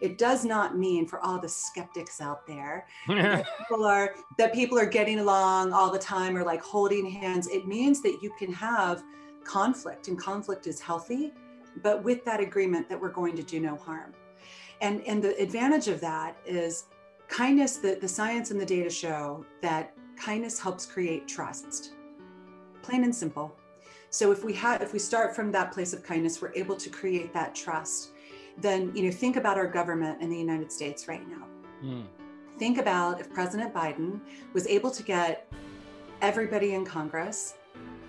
[0.00, 4.78] It does not mean for all the skeptics out there that people are that people
[4.78, 7.48] are getting along all the time or like holding hands.
[7.48, 9.02] It means that you can have
[9.44, 11.32] conflict and conflict is healthy
[11.82, 14.12] but with that agreement that we're going to do no harm.
[14.80, 16.84] And and the advantage of that is
[17.28, 21.92] kindness the, the science and the data show that kindness helps create trust.
[22.82, 23.54] Plain and simple.
[24.10, 26.90] So if we have if we start from that place of kindness we're able to
[26.90, 28.12] create that trust
[28.58, 31.46] then you know think about our government in the United States right now.
[31.84, 32.04] Mm.
[32.58, 34.20] Think about if President Biden
[34.54, 35.46] was able to get
[36.22, 37.54] everybody in Congress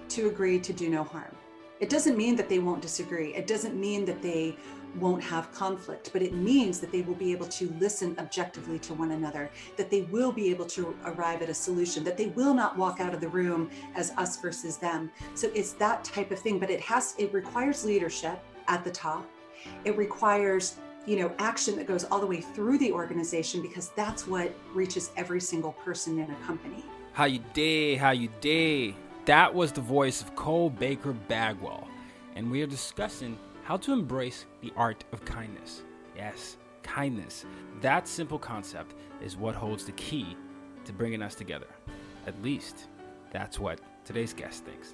[0.09, 1.35] to agree to do no harm.
[1.79, 3.35] It doesn't mean that they won't disagree.
[3.35, 4.57] It doesn't mean that they
[4.95, 8.93] won't have conflict, but it means that they will be able to listen objectively to
[8.93, 12.53] one another, that they will be able to arrive at a solution, that they will
[12.53, 15.11] not walk out of the room as us versus them.
[15.35, 19.29] So it's that type of thing, but it has it requires leadership at the top
[19.85, 24.27] it requires you know action that goes all the way through the organization because that's
[24.27, 26.83] what reaches every single person in a company.
[27.13, 28.95] How you day how you day.
[29.25, 31.87] That was the voice of cole baker bagwell.
[32.35, 35.83] And we are discussing how to embrace the art of kindness.
[36.15, 37.45] Yes kindness.
[37.81, 40.35] That simple concept is what holds the key
[40.85, 41.67] to bringing us together.
[42.25, 42.87] At least
[43.31, 44.93] that's what today's guest thinks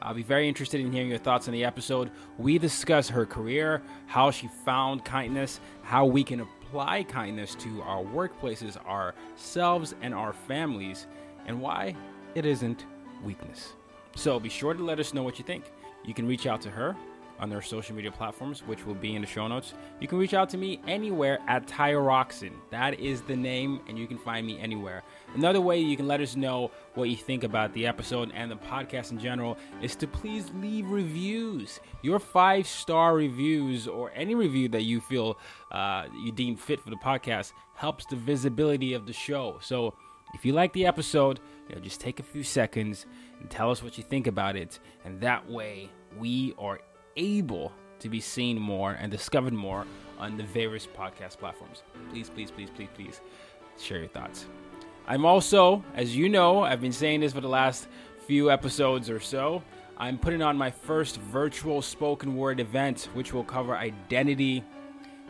[0.00, 2.10] I'll be very interested in hearing your thoughts on the episode.
[2.38, 8.04] We discuss her career, how she found kindness, how we can apply kindness to our
[8.04, 11.06] workplaces, ourselves, and our families,
[11.46, 11.96] and why
[12.34, 12.86] it isn't
[13.24, 13.72] weakness.
[14.14, 15.64] So be sure to let us know what you think.
[16.04, 16.96] You can reach out to her
[17.40, 19.74] on their social media platforms, which will be in the show notes.
[20.00, 22.52] You can reach out to me anywhere at Tyroxin.
[22.70, 25.02] That is the name, and you can find me anywhere.
[25.34, 28.56] Another way you can let us know what you think about the episode and the
[28.56, 31.80] podcast in general is to please leave reviews.
[32.02, 35.38] Your five star reviews or any review that you feel
[35.70, 39.58] uh, you deem fit for the podcast helps the visibility of the show.
[39.60, 39.94] So
[40.34, 43.06] if you like the episode, you know, just take a few seconds
[43.40, 46.80] and tell us what you think about it, and that way we are
[47.16, 49.86] able to be seen more and discovered more
[50.18, 51.82] on the various podcast platforms.
[52.10, 53.20] Please, please, please, please, please
[53.78, 54.46] share your thoughts.
[55.08, 57.88] I'm also, as you know, I've been saying this for the last
[58.26, 59.62] few episodes or so.
[59.96, 64.62] I'm putting on my first virtual spoken word event, which will cover identity,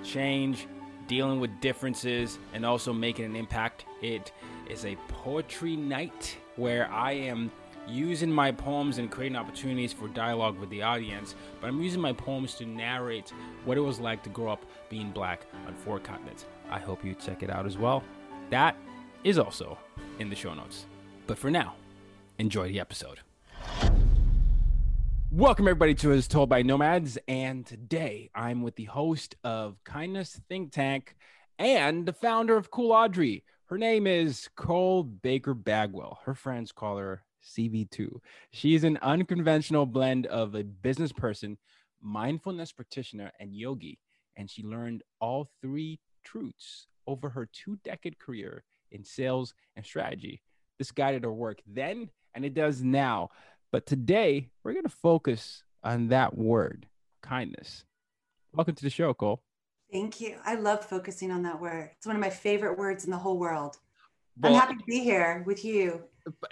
[0.02, 0.66] change,
[1.06, 3.84] dealing with differences, and also making an impact.
[4.02, 4.32] It
[4.68, 7.52] is a poetry night where I am
[7.86, 12.12] using my poems and creating opportunities for dialogue with the audience, but I'm using my
[12.12, 13.32] poems to narrate
[13.64, 16.46] what it was like to grow up being black on four continents.
[16.68, 18.02] I hope you check it out as well.
[18.50, 18.76] That
[19.24, 19.78] is also
[20.18, 20.86] in the show notes.
[21.26, 21.74] But for now,
[22.38, 23.20] enjoy the episode.
[25.30, 27.18] Welcome, everybody, to As Told by Nomads.
[27.28, 31.16] And today I'm with the host of Kindness Think Tank
[31.58, 33.44] and the founder of Cool Audrey.
[33.66, 36.20] Her name is Cole Baker Bagwell.
[36.24, 38.18] Her friends call her CV2.
[38.52, 41.58] She's an unconventional blend of a business person,
[42.00, 43.98] mindfulness practitioner, and yogi.
[44.36, 50.42] And she learned all three truths over her two decade career in sales and strategy.
[50.78, 53.30] This guided her work then and it does now.
[53.72, 56.86] But today, we're going to focus on that word,
[57.22, 57.84] kindness.
[58.52, 59.42] Welcome to the show, Cole.
[59.92, 60.36] Thank you.
[60.44, 61.90] I love focusing on that word.
[61.96, 63.76] It's one of my favorite words in the whole world.
[64.40, 66.02] Well, I'm happy to be here with you.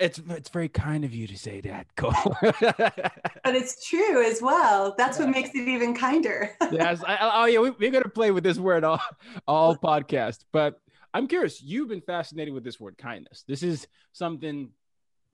[0.00, 2.12] It's it's very kind of you to say that, Cole.
[2.40, 4.94] but it's true as well.
[4.96, 6.50] That's what makes it even kinder.
[6.72, 7.02] yes.
[7.06, 9.00] I, oh yeah, we, are gonna play with this word all
[9.46, 10.44] all podcast.
[10.50, 10.80] But
[11.16, 11.62] I'm curious.
[11.62, 13.42] You've been fascinated with this word, kindness.
[13.48, 14.68] This is something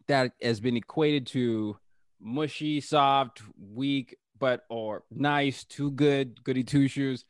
[0.06, 1.76] that has been equated to
[2.20, 4.16] mushy, soft, weak.
[4.38, 7.24] but or nice, too good, goody two shoes.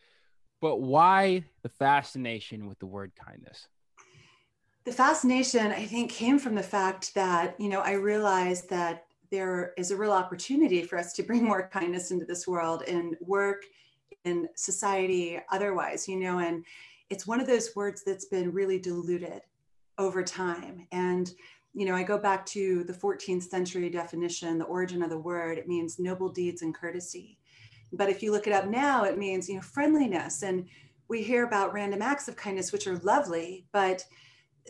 [0.60, 3.68] But why the fascination with the word kindness?
[4.84, 9.72] The fascination, I think, came from the fact that, you know, I realized that there
[9.78, 13.62] is a real opportunity for us to bring more kindness into this world in work,
[14.26, 16.66] in society, otherwise, you know, and
[17.12, 19.42] it's one of those words that's been really diluted
[19.98, 20.88] over time.
[20.92, 21.30] And,
[21.74, 25.58] you know, I go back to the 14th century definition, the origin of the word,
[25.58, 27.38] it means noble deeds and courtesy.
[27.92, 30.42] But if you look it up now, it means, you know, friendliness.
[30.42, 30.66] And
[31.08, 34.02] we hear about random acts of kindness, which are lovely, but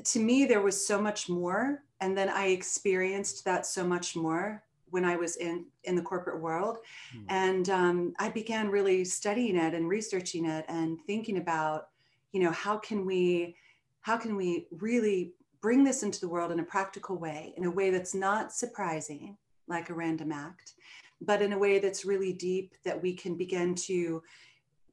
[0.05, 1.85] to me, there was so much more.
[2.01, 6.41] And then I experienced that so much more when I was in in the corporate
[6.41, 6.79] world,
[7.17, 7.25] mm.
[7.29, 11.89] and um, I began really studying it and researching it and thinking about,
[12.33, 13.57] you know, how can we,
[14.01, 17.71] how can we really bring this into the world in a practical way, in a
[17.71, 19.37] way that's not surprising,
[19.69, 20.73] like a random act,
[21.21, 24.23] but in a way that's really deep that we can begin to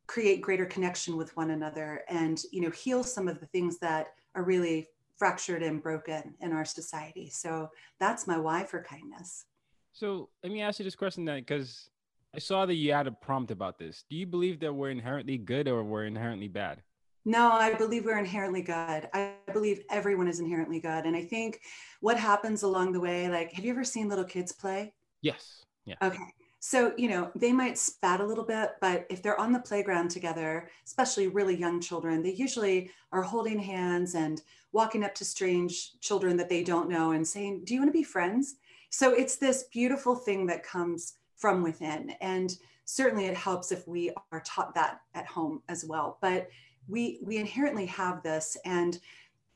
[0.05, 4.13] create greater connection with one another and you know heal some of the things that
[4.33, 4.87] are really
[5.17, 7.29] fractured and broken in our society.
[7.29, 7.69] So
[7.99, 9.45] that's my why for kindness.
[9.91, 11.89] So let me ask you this question then because
[12.33, 14.05] i saw that you had a prompt about this.
[14.09, 16.81] Do you believe that we're inherently good or we're inherently bad
[17.25, 19.09] no, I believe we're inherently good.
[19.13, 21.05] I believe everyone is inherently good.
[21.05, 21.61] And I think
[21.99, 24.93] what happens along the way, like, have you ever seen little kids play?
[25.21, 25.65] Yes.
[25.85, 25.95] Yeah.
[26.01, 26.33] Okay.
[26.61, 30.11] So, you know, they might spat a little bit, but if they're on the playground
[30.11, 34.41] together, especially really young children, they usually are holding hands and
[34.73, 37.97] walking up to strange children that they don't know and saying, Do you want to
[37.97, 38.55] be friends?
[38.89, 42.11] So it's this beautiful thing that comes from within.
[42.21, 42.55] And
[42.85, 46.17] certainly it helps if we are taught that at home as well.
[46.21, 46.49] But
[46.89, 48.99] we we inherently have this and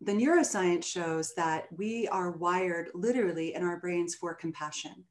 [0.01, 5.05] the neuroscience shows that we are wired literally in our brains for compassion.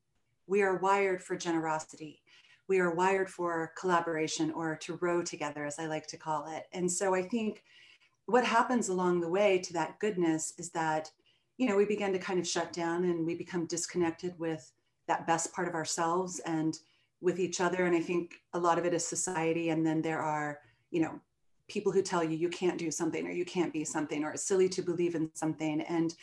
[0.47, 2.21] We are wired for generosity.
[2.69, 6.65] We are wired for collaboration or to row together as i like to call it.
[6.73, 7.65] And so i think
[8.27, 11.11] what happens along the way to that goodness is that
[11.57, 14.73] you know we begin to kind of shut down and we become disconnected with
[15.09, 16.79] that best part of ourselves and
[17.21, 17.87] with each other.
[17.87, 20.61] And i think a lot of it is society and then there are
[20.91, 21.21] you know
[21.69, 24.45] people who tell you you can't do something or you can't be something or it's
[24.45, 25.81] silly to believe in something.
[25.83, 26.15] And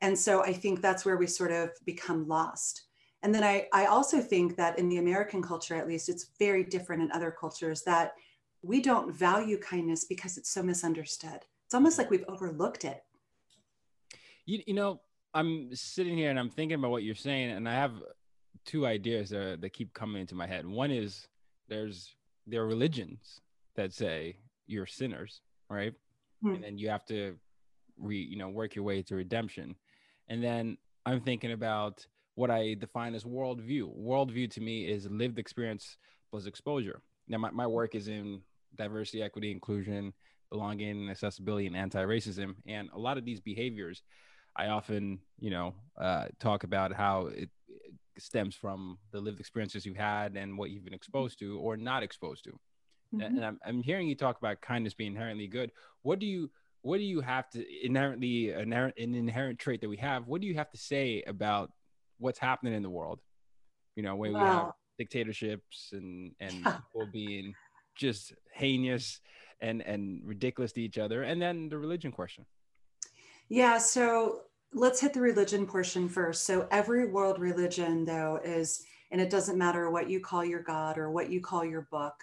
[0.00, 2.84] and so i think that's where we sort of become lost.
[3.22, 6.64] And then i i also think that in the american culture at least it's very
[6.64, 8.12] different in other cultures that
[8.62, 11.40] we don't value kindness because it's so misunderstood.
[11.66, 12.02] It's almost mm-hmm.
[12.02, 13.02] like we've overlooked it.
[14.46, 15.00] You, you know
[15.34, 17.92] i'm sitting here and i'm thinking about what you're saying and i have
[18.68, 20.66] two ideas that, that keep coming into my head.
[20.66, 21.26] One is
[21.68, 22.14] there's
[22.46, 23.40] there are religions
[23.76, 24.36] that say
[24.68, 25.92] you're sinners, right?
[26.44, 26.54] Mm-hmm.
[26.54, 27.36] And then you have to
[27.98, 29.74] re, you know, work your way to redemption.
[30.28, 32.06] And then I'm thinking about
[32.36, 33.98] what I define as worldview.
[33.98, 35.96] Worldview to me is lived experience
[36.30, 37.00] plus exposure.
[37.26, 38.42] Now, my, my work is in
[38.76, 40.12] diversity, equity, inclusion,
[40.50, 42.54] belonging, accessibility, and anti-racism.
[42.66, 44.02] And a lot of these behaviors,
[44.56, 47.92] I often, you know, uh, talk about how it, it
[48.22, 52.02] stems from the lived experiences you've had and what you've been exposed to or not
[52.02, 52.58] exposed to.
[53.14, 53.36] Mm-hmm.
[53.36, 55.70] And I'm, I'm hearing you talk about kindness being inherently good.
[56.02, 56.50] What do you
[56.82, 60.26] what do you have to inherently an inherent trait that we have?
[60.26, 61.72] What do you have to say about
[62.18, 63.20] what's happening in the world?
[63.96, 64.40] You know, when wow.
[64.40, 67.54] we have dictatorships and and people being
[67.96, 69.20] just heinous
[69.60, 72.46] and and ridiculous to each other, and then the religion question.
[73.48, 74.42] Yeah, so
[74.74, 76.44] let's hit the religion portion first.
[76.44, 80.98] So every world religion, though, is and it doesn't matter what you call your god
[80.98, 82.14] or what you call your book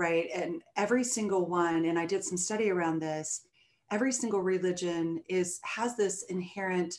[0.00, 0.30] right?
[0.34, 3.42] And every single one, and I did some study around this,
[3.90, 6.98] every single religion is has this inherent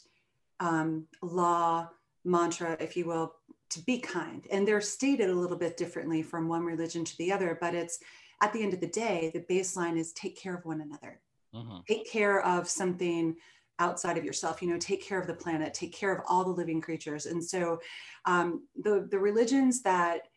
[0.59, 1.89] um, law,
[2.23, 3.33] mantra, if you will,
[3.71, 4.45] to be kind.
[4.51, 7.97] And they're stated a little bit differently from one religion to the other, but it's
[8.43, 11.19] at the end of the day, the baseline is take care of one another.
[11.55, 11.81] Uh-huh.
[11.87, 13.35] Take care of something
[13.79, 16.51] outside of yourself you know take care of the planet take care of all the
[16.51, 17.79] living creatures and so
[18.25, 20.27] um, the the religions that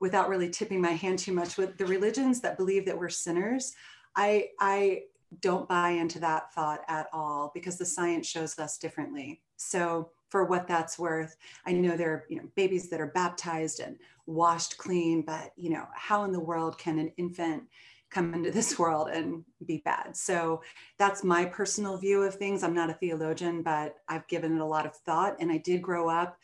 [0.00, 3.74] without really tipping my hand too much with the religions that believe that we're sinners
[4.16, 5.00] i i
[5.40, 9.42] don't buy into that thought at all because the science shows us differently.
[9.56, 11.36] So for what that's worth
[11.66, 15.70] i know there are you know babies that are baptized and washed clean but you
[15.70, 17.62] know how in the world can an infant
[18.10, 20.16] come into this world and be bad?
[20.16, 20.62] So
[20.98, 22.62] that's my personal view of things.
[22.62, 25.80] I'm not a theologian but i've given it a lot of thought and i did
[25.80, 26.38] grow up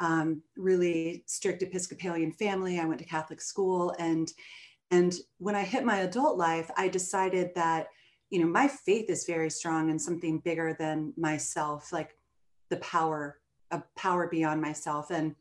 [0.00, 2.78] um, really strict Episcopalian family.
[2.78, 4.32] I went to Catholic school, and
[4.90, 7.88] and when I hit my adult life, I decided that
[8.30, 12.16] you know my faith is very strong in something bigger than myself, like
[12.70, 13.40] the power,
[13.70, 15.10] a power beyond myself.
[15.10, 15.34] And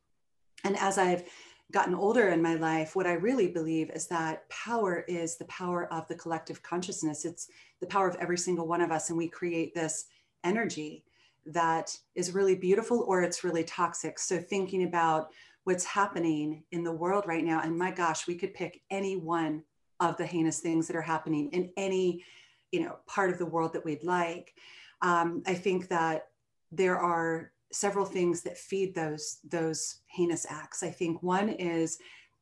[0.64, 1.24] and as I've
[1.72, 5.92] gotten older in my life, what I really believe is that power is the power
[5.92, 7.26] of the collective consciousness.
[7.26, 7.50] It's
[7.82, 9.10] the power of every single one of us.
[9.10, 10.06] And we create this
[10.44, 11.04] energy
[11.48, 14.20] that is really beautiful or it's really toxic.
[14.20, 15.30] So, thinking about
[15.64, 19.64] what's happening in the world right now, and my gosh, we could pick any one
[20.00, 22.24] of the heinous things that are happening in any
[22.72, 24.54] you know part of the world that we'd like
[25.02, 26.28] um, i think that
[26.72, 30.84] there are several things that feed those those heinous acts.
[30.84, 31.98] I think one is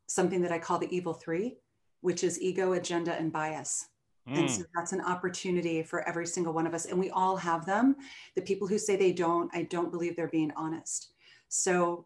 [0.07, 1.57] something that I call the evil three,
[2.01, 3.87] which is ego, agenda, and bias.
[4.29, 4.39] Mm.
[4.39, 6.85] And so that's an opportunity for every single one of us.
[6.85, 7.95] And we all have them.
[8.35, 11.11] The people who say they don't, I don't believe they're being honest.
[11.49, 12.05] So,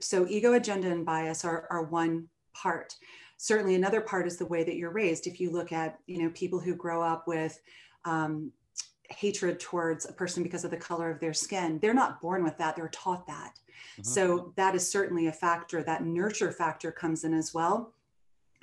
[0.00, 2.96] so ego, agenda, and bias are, are one part.
[3.36, 5.26] Certainly another part is the way that you're raised.
[5.26, 7.58] If you look at, you know, people who grow up with
[8.04, 8.52] um,
[9.10, 11.78] hatred towards a person because of the color of their skin.
[11.80, 13.58] They're not born with that, they're taught that.
[13.94, 14.02] Mm-hmm.
[14.02, 15.82] So that is certainly a factor.
[15.82, 17.92] That nurture factor comes in as well.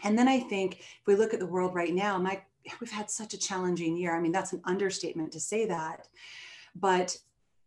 [0.04, 2.42] And then I think if we look at the world right now, my
[2.80, 4.16] we've had such a challenging year.
[4.16, 6.08] I mean, that's an understatement to say that.
[6.76, 7.18] But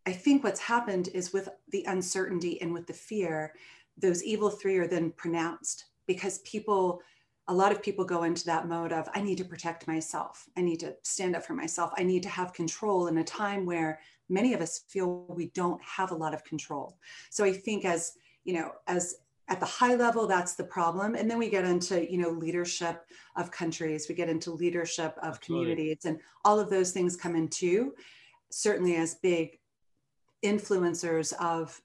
[0.06, 3.54] I think what's happened is with the uncertainty and with the fear,
[3.98, 7.02] those evil three are then pronounced because people
[7.48, 10.60] a lot of people go into that mode of i need to protect myself i
[10.60, 14.00] need to stand up for myself i need to have control in a time where
[14.28, 16.96] many of us feel we don't have a lot of control
[17.28, 18.12] so i think as
[18.44, 19.16] you know as
[19.50, 23.04] at the high level that's the problem and then we get into you know leadership
[23.36, 25.66] of countries we get into leadership of Absolutely.
[25.66, 27.92] communities and all of those things come into
[28.50, 29.58] certainly as big
[30.44, 31.80] influencers of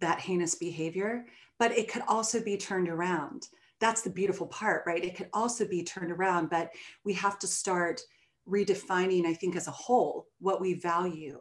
[0.00, 1.24] that heinous behavior
[1.58, 3.48] but it could also be turned around
[3.80, 5.04] that's the beautiful part, right?
[5.04, 6.70] It could also be turned around, but
[7.04, 8.00] we have to start
[8.48, 11.40] redefining, I think, as a whole, what we value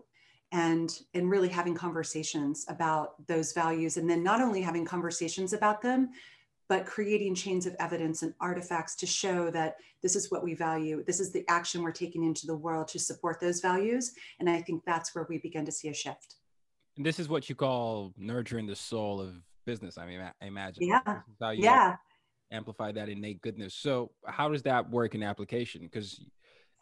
[0.53, 5.81] and and really having conversations about those values and then not only having conversations about
[5.81, 6.09] them
[6.69, 11.03] but creating chains of evidence and artifacts to show that this is what we value
[11.05, 14.61] this is the action we're taking into the world to support those values and i
[14.61, 16.35] think that's where we begin to see a shift
[16.95, 19.33] and this is what you call nurturing the soul of
[19.65, 21.19] business i mean i imagine yeah
[21.53, 21.95] yeah
[22.53, 23.73] amplify that innate goodness.
[23.73, 25.81] So how does that work in application?
[25.81, 26.23] Because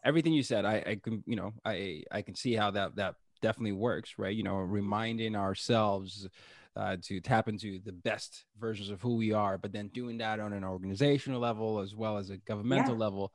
[0.03, 3.15] everything you said, I, I can, you know, I I can see how that that
[3.41, 4.35] definitely works, right?
[4.35, 6.27] You know, reminding ourselves
[6.75, 10.39] uh, to tap into the best versions of who we are, but then doing that
[10.39, 12.99] on an organizational level as well as a governmental yeah.
[12.99, 13.33] level.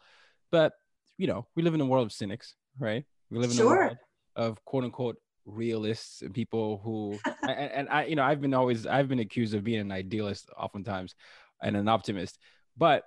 [0.50, 0.72] But
[1.18, 3.04] you know, we live in a world of cynics, right?
[3.30, 3.74] We live in sure.
[3.74, 3.96] a world
[4.36, 8.86] of quote unquote realists and people who and, and, I you know I've been always
[8.86, 11.14] I've been accused of being an idealist oftentimes
[11.62, 12.38] and an optimist.
[12.76, 13.04] But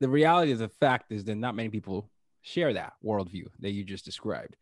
[0.00, 2.10] the reality of the fact is that not many people
[2.42, 4.56] share that worldview that you just described.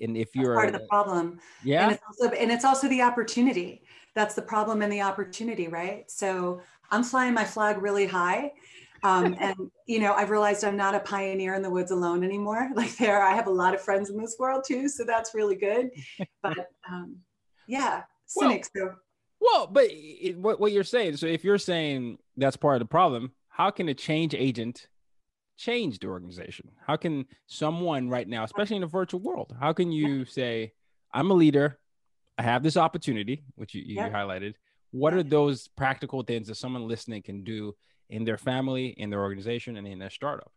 [0.00, 2.88] And if you're That's part of the problem, yeah, and it's, also, and it's also
[2.88, 3.82] the opportunity.
[4.14, 6.10] That's the problem and the opportunity, right?
[6.10, 6.60] So
[6.90, 8.52] I'm flying my flag really high.
[9.02, 9.56] Um, and
[9.86, 13.22] you know i've realized i'm not a pioneer in the woods alone anymore like there
[13.22, 15.88] i have a lot of friends in this world too so that's really good
[16.42, 17.16] but um,
[17.66, 18.98] yeah cynics well,
[19.40, 22.90] well, but it, what what you're saying, so if you're saying that's part of the
[22.90, 24.86] problem, how can a change agent
[25.60, 26.70] change the organization?
[26.86, 30.72] How can someone right now, especially in a virtual world, how can you say,
[31.12, 31.78] I'm a leader,
[32.38, 34.54] I have this opportunity, which you, you highlighted.
[34.92, 37.76] What are those practical things that someone listening can do
[38.08, 40.50] in their family, in their organization, and in their startup?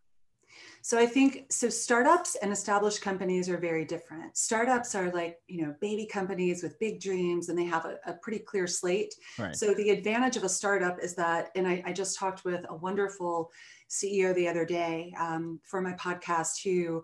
[0.81, 4.35] So I think so startups and established companies are very different.
[4.37, 8.13] Startups are like, you know, baby companies with big dreams and they have a, a
[8.13, 9.15] pretty clear slate.
[9.39, 9.55] Right.
[9.55, 12.75] So the advantage of a startup is that, and I, I just talked with a
[12.75, 13.49] wonderful
[13.89, 17.03] CEO the other day um, for my podcast who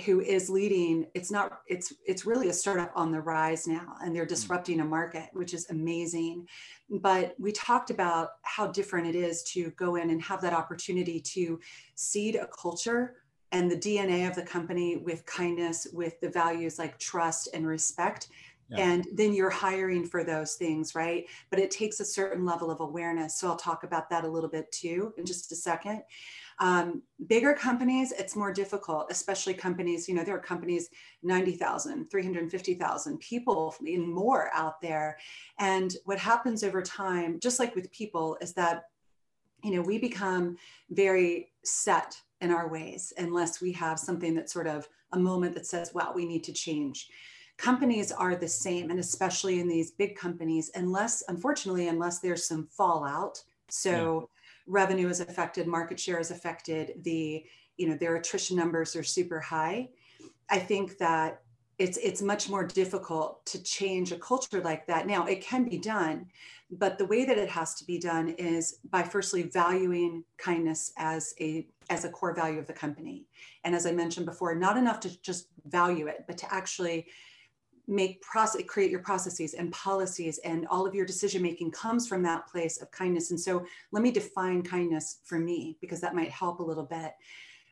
[0.00, 4.14] who is leading it's not it's it's really a startup on the rise now and
[4.14, 4.28] they're mm.
[4.28, 6.46] disrupting a market which is amazing
[7.00, 11.20] but we talked about how different it is to go in and have that opportunity
[11.20, 11.60] to
[11.94, 13.16] seed a culture
[13.52, 18.28] and the dna of the company with kindness with the values like trust and respect
[18.70, 18.78] yeah.
[18.78, 22.80] and then you're hiring for those things right but it takes a certain level of
[22.80, 26.02] awareness so i'll talk about that a little bit too in just a second
[26.60, 30.88] um, bigger companies, it's more difficult, especially companies, you know, there are companies
[31.22, 35.18] 90,000, 350,000 people and more out there.
[35.58, 38.84] And what happens over time, just like with people, is that,
[39.62, 40.56] you know, we become
[40.90, 45.66] very set in our ways unless we have something that sort of a moment that
[45.66, 47.08] says, wow, we need to change.
[47.56, 52.66] Companies are the same and especially in these big companies unless unfortunately unless there's some
[52.66, 53.42] fallout.
[53.70, 54.28] So
[54.66, 57.44] revenue is affected, market share is affected, the,
[57.76, 59.88] you know, their attrition numbers are super high.
[60.50, 61.42] I think that
[61.78, 65.78] it's it's much more difficult to change a culture like that now it can be
[65.78, 66.26] done
[66.70, 71.34] but the way that it has to be done is by firstly valuing kindness as
[71.40, 73.26] a as a core value of the company
[73.64, 77.06] and as i mentioned before not enough to just value it but to actually
[77.86, 82.22] make process create your processes and policies and all of your decision making comes from
[82.22, 86.30] that place of kindness and so let me define kindness for me because that might
[86.30, 87.12] help a little bit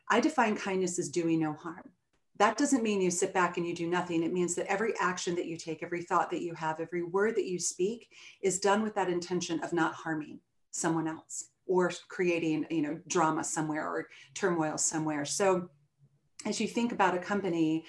[0.09, 1.89] i define kindness as doing no harm
[2.37, 4.23] that doesn't mean you sit back and you do nothing.
[4.23, 7.35] It means that every action that you take, every thought that you have, every word
[7.35, 8.09] that you speak
[8.41, 10.39] is done with that intention of not harming
[10.71, 15.25] someone else or creating, you know, drama somewhere or turmoil somewhere.
[15.25, 15.69] So
[16.45, 17.85] as you think about a company,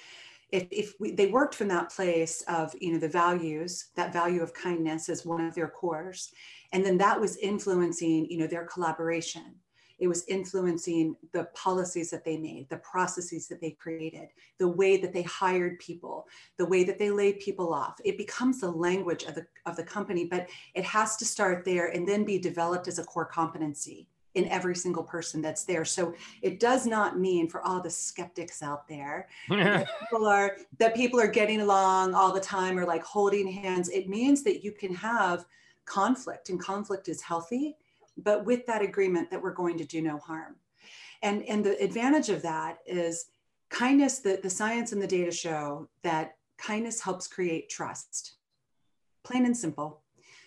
[0.54, 4.40] if, if we, they worked from that place of, you know, the values, that value
[4.40, 6.30] of kindness as one of their cores,
[6.73, 9.56] and then that was influencing, you know, their collaboration.
[9.99, 14.96] It was influencing the policies that they made, the processes that they created, the way
[14.96, 18.00] that they hired people, the way that they laid people off.
[18.04, 21.88] It becomes the language of the, of the company, but it has to start there
[21.88, 25.84] and then be developed as a core competency in every single person that's there.
[25.84, 30.94] So it does not mean for all the skeptics out there that people are that
[30.94, 33.88] people are getting along all the time or like holding hands.
[33.88, 35.44] It means that you can have
[35.84, 37.76] conflict and conflict is healthy
[38.16, 40.56] but with that agreement that we're going to do no harm.
[41.22, 43.26] And, and the advantage of that is
[43.70, 48.34] kindness, the, the science and the data show that kindness helps create trust,
[49.24, 50.02] plain and simple.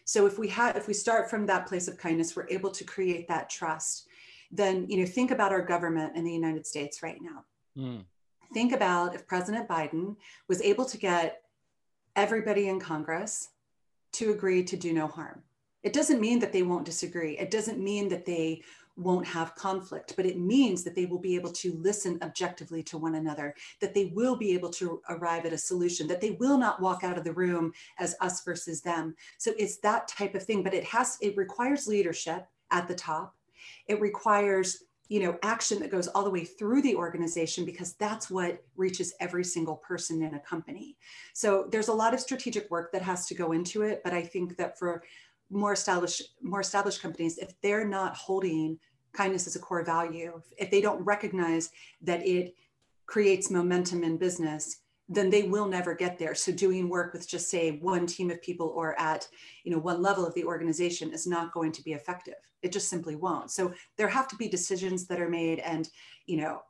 [0.07, 2.85] So if we have, if we start from that place of kindness, we're able to
[2.85, 4.07] create that trust.
[4.49, 7.43] Then, you know, think about our government in the United States right now.
[7.77, 8.05] Mm.
[8.53, 10.15] Think about if President Biden
[10.47, 11.41] was able to get
[12.15, 13.49] everybody in Congress
[14.13, 15.43] to agree to do no harm.
[15.83, 17.37] It doesn't mean that they won't disagree.
[17.37, 18.61] It doesn't mean that they
[18.97, 22.97] won't have conflict, but it means that they will be able to listen objectively to
[22.97, 26.57] one another, that they will be able to arrive at a solution, that they will
[26.57, 29.15] not walk out of the room as us versus them.
[29.37, 33.35] So it's that type of thing, but it has, it requires leadership at the top.
[33.87, 38.29] It requires you know action that goes all the way through the organization because that's
[38.29, 40.97] what reaches every single person in a company
[41.33, 44.21] so there's a lot of strategic work that has to go into it but i
[44.21, 45.01] think that for
[45.49, 48.77] more established more established companies if they're not holding
[49.17, 50.41] kindness as a core value.
[50.57, 52.55] If they don't recognize that it
[53.07, 54.77] creates momentum in business
[55.09, 56.35] then they will never get there.
[56.35, 59.27] So doing work with just say one team of people or at
[59.63, 62.35] you know one level of the organization is not going to be effective.
[62.61, 63.51] It just simply won't.
[63.51, 65.87] So there have to be decisions that are made and
[66.25, 66.61] you know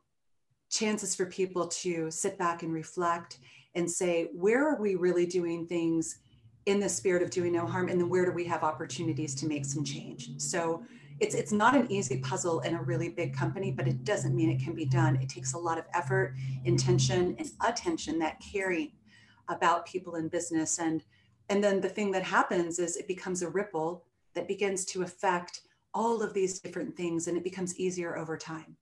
[0.70, 3.40] chances for people to sit back and reflect
[3.74, 6.20] and say where are we really doing things
[6.66, 7.88] in the spirit of doing no harm?
[7.88, 10.30] And then where do we have opportunities to make some change?
[10.38, 10.84] So
[11.20, 14.50] it's it's not an easy puzzle in a really big company but it doesn't mean
[14.50, 18.92] it can be done it takes a lot of effort intention and attention that caring
[19.50, 21.04] about people in business and
[21.50, 24.04] and then the thing that happens is it becomes a ripple
[24.34, 25.62] that begins to affect
[25.94, 28.76] all of these different things and it becomes easier over time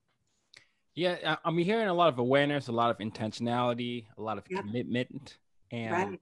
[0.94, 5.38] yeah i'm hearing a lot of awareness a lot of intentionality a lot of commitment
[5.70, 6.20] and right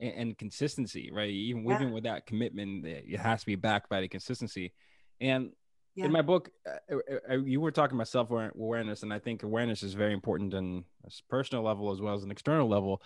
[0.00, 1.30] and, and consistency, right?
[1.30, 1.76] Even yeah.
[1.76, 4.72] even with that commitment, it has to be backed by the consistency.
[5.20, 5.50] And
[5.94, 6.06] yeah.
[6.06, 9.42] in my book, uh, uh, uh, you were talking about self awareness, and I think
[9.42, 13.02] awareness is very important on a personal level as well as an external level.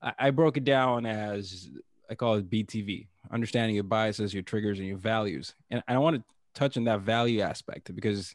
[0.00, 1.68] I, I broke it down as
[2.10, 5.54] I call it BTV, understanding your biases, your triggers, and your values.
[5.70, 6.22] And I want to
[6.54, 8.34] touch on that value aspect because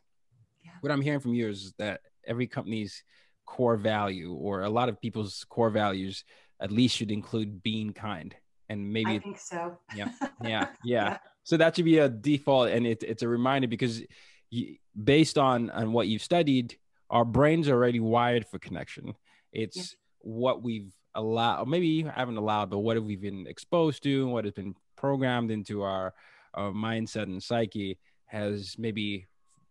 [0.64, 0.72] yeah.
[0.82, 3.04] what I'm hearing from you is that every company's
[3.46, 6.24] core value or a lot of people's core values
[6.60, 8.36] at least should include being kind
[8.70, 9.78] and maybe I think so.
[9.96, 10.12] yeah,
[10.44, 11.18] yeah, yeah.
[11.48, 14.04] So that should be a default, and it, it's a reminder because
[14.50, 16.76] you, based on on what you've studied,
[17.10, 19.16] our brains are already wired for connection.
[19.54, 19.84] It's yeah.
[20.24, 24.44] what we've allowed, maybe haven't allowed, but what have we been exposed to, and what
[24.44, 26.14] has been programmed into our,
[26.54, 29.26] our mindset and psyche has maybe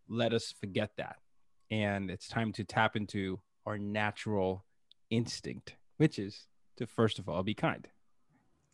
[0.09, 1.17] let us forget that,
[1.71, 4.65] and it's time to tap into our natural
[5.11, 6.47] instinct, which is
[6.79, 7.87] to first of all be kind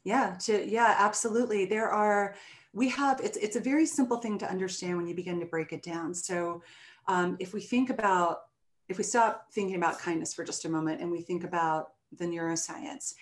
[0.05, 1.65] yeah to yeah absolutely.
[1.65, 2.35] There are
[2.73, 5.73] we have it's it's a very simple thing to understand when you begin to break
[5.73, 6.15] it down.
[6.15, 6.63] So
[7.09, 8.43] um, if we think about
[8.89, 12.27] if we stop thinking about kindness for just a moment and we think about the
[12.27, 13.15] neuroscience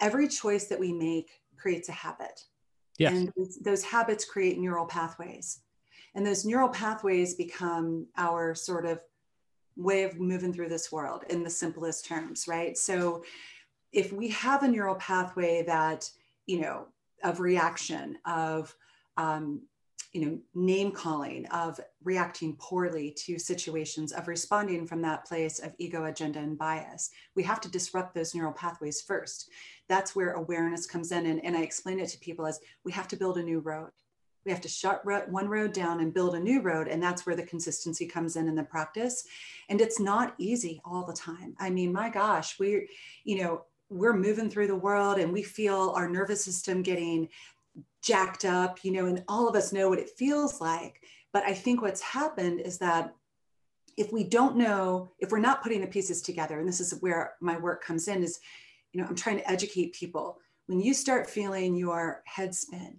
[0.00, 2.44] every choice that we make creates a habit.
[2.98, 3.12] Yes.
[3.12, 5.60] and those habits create neural pathways.
[6.14, 9.00] And those neural pathways become our sort of
[9.76, 12.76] way of moving through this world in the simplest terms right?
[12.76, 13.24] So
[13.92, 16.10] if we have a neural pathway that,
[16.46, 16.86] you know,
[17.22, 18.74] of reaction, of
[19.16, 19.62] um,
[20.12, 25.74] you know name calling of reacting poorly to situations of responding from that place of
[25.78, 27.10] ego agenda and bias.
[27.34, 29.50] We have to disrupt those neural pathways first.
[29.88, 33.08] That's where awareness comes in and, and i explain it to people as we have
[33.08, 33.90] to build a new road.
[34.44, 37.36] We have to shut one road down and build a new road and that's where
[37.36, 39.24] the consistency comes in in the practice.
[39.70, 41.54] And it's not easy all the time.
[41.58, 42.86] I mean my gosh we're
[43.24, 47.28] you know we're moving through the world and we feel our nervous system getting
[48.02, 51.02] jacked up, you know, and all of us know what it feels like.
[51.32, 53.14] But I think what's happened is that
[53.96, 57.34] if we don't know, if we're not putting the pieces together, and this is where
[57.40, 58.40] my work comes in, is,
[58.92, 60.38] you know, I'm trying to educate people.
[60.66, 62.96] When you start feeling your head spin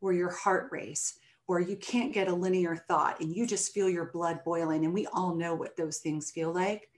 [0.00, 3.88] or your heart race, or you can't get a linear thought and you just feel
[3.88, 6.90] your blood boiling, and we all know what those things feel like,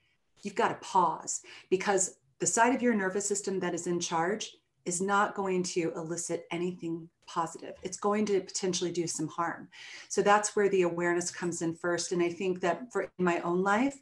[0.42, 4.57] you've got to pause because the side of your nervous system that is in charge
[4.87, 7.74] is not going to elicit anything positive.
[7.83, 9.68] It's going to potentially do some harm.
[10.09, 12.12] So that's where the awareness comes in first.
[12.12, 14.00] And I think that for my own life,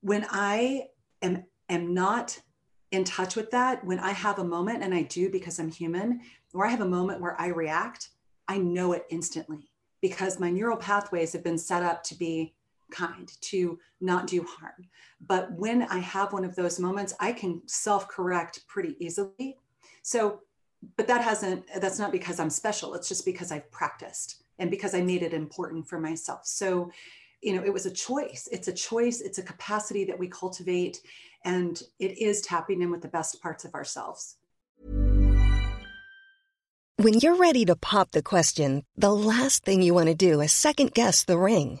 [0.00, 0.88] when I
[1.22, 2.38] am am not
[2.90, 6.20] in touch with that, when I have a moment, and I do because I'm human,
[6.52, 8.10] or I have a moment where I react,
[8.48, 12.54] I know it instantly because my neural pathways have been set up to be
[12.90, 14.88] kind, to not do harm.
[15.20, 19.56] But when I have one of those moments, I can self correct pretty easily
[20.06, 20.42] so,
[20.96, 22.94] but that hasn't, that's not because I'm special.
[22.94, 26.42] It's just because I've practiced and because I made it important for myself.
[26.44, 26.92] So,
[27.42, 28.48] you know, it was a choice.
[28.52, 31.00] It's a choice, it's a capacity that we cultivate,
[31.44, 34.36] and it is tapping in with the best parts of ourselves.
[36.98, 40.52] When you're ready to pop the question, the last thing you want to do is
[40.52, 41.80] second guess the ring.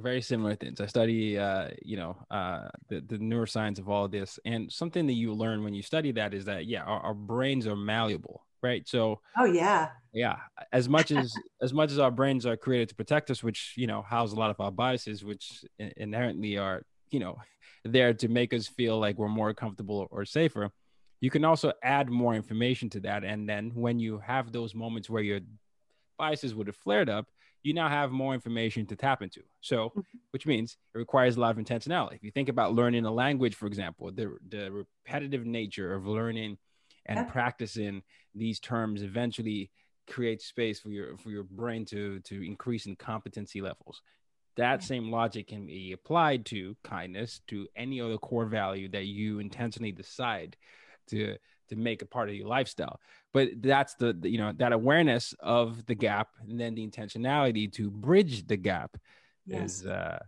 [0.00, 0.80] very similar things.
[0.80, 4.38] I study, uh, you know, uh, the, the neuroscience of all this.
[4.44, 7.66] And something that you learn when you study that is that, yeah, our, our brains
[7.66, 8.86] are malleable, right?
[8.88, 9.90] So, oh, yeah.
[10.12, 10.36] Yeah.
[10.72, 13.86] As much as, as much as our brains are created to protect us, which, you
[13.86, 17.38] know, house a lot of our biases, which inherently are, you know,
[17.84, 20.70] there to make us feel like we're more comfortable or safer.
[21.20, 23.24] You can also add more information to that.
[23.24, 25.40] And then when you have those moments where your
[26.18, 27.26] biases would have flared up,
[27.62, 29.42] you now have more information to tap into.
[29.60, 30.00] So, mm-hmm.
[30.30, 32.14] which means it requires a lot of intentionality.
[32.14, 36.58] If you think about learning a language, for example, the, the repetitive nature of learning
[37.06, 38.02] and practicing
[38.34, 39.70] these terms eventually
[40.08, 44.02] creates space for your for your brain to to increase in competency levels.
[44.56, 49.38] That same logic can be applied to kindness, to any other core value that you
[49.38, 50.56] intentionally decide
[51.08, 51.36] to
[51.70, 53.00] to make a part of your lifestyle.
[53.32, 57.72] But that's the, the, you know that awareness of the gap and then the intentionality
[57.74, 58.96] to bridge the gap
[59.46, 59.80] yes.
[59.80, 60.18] is uh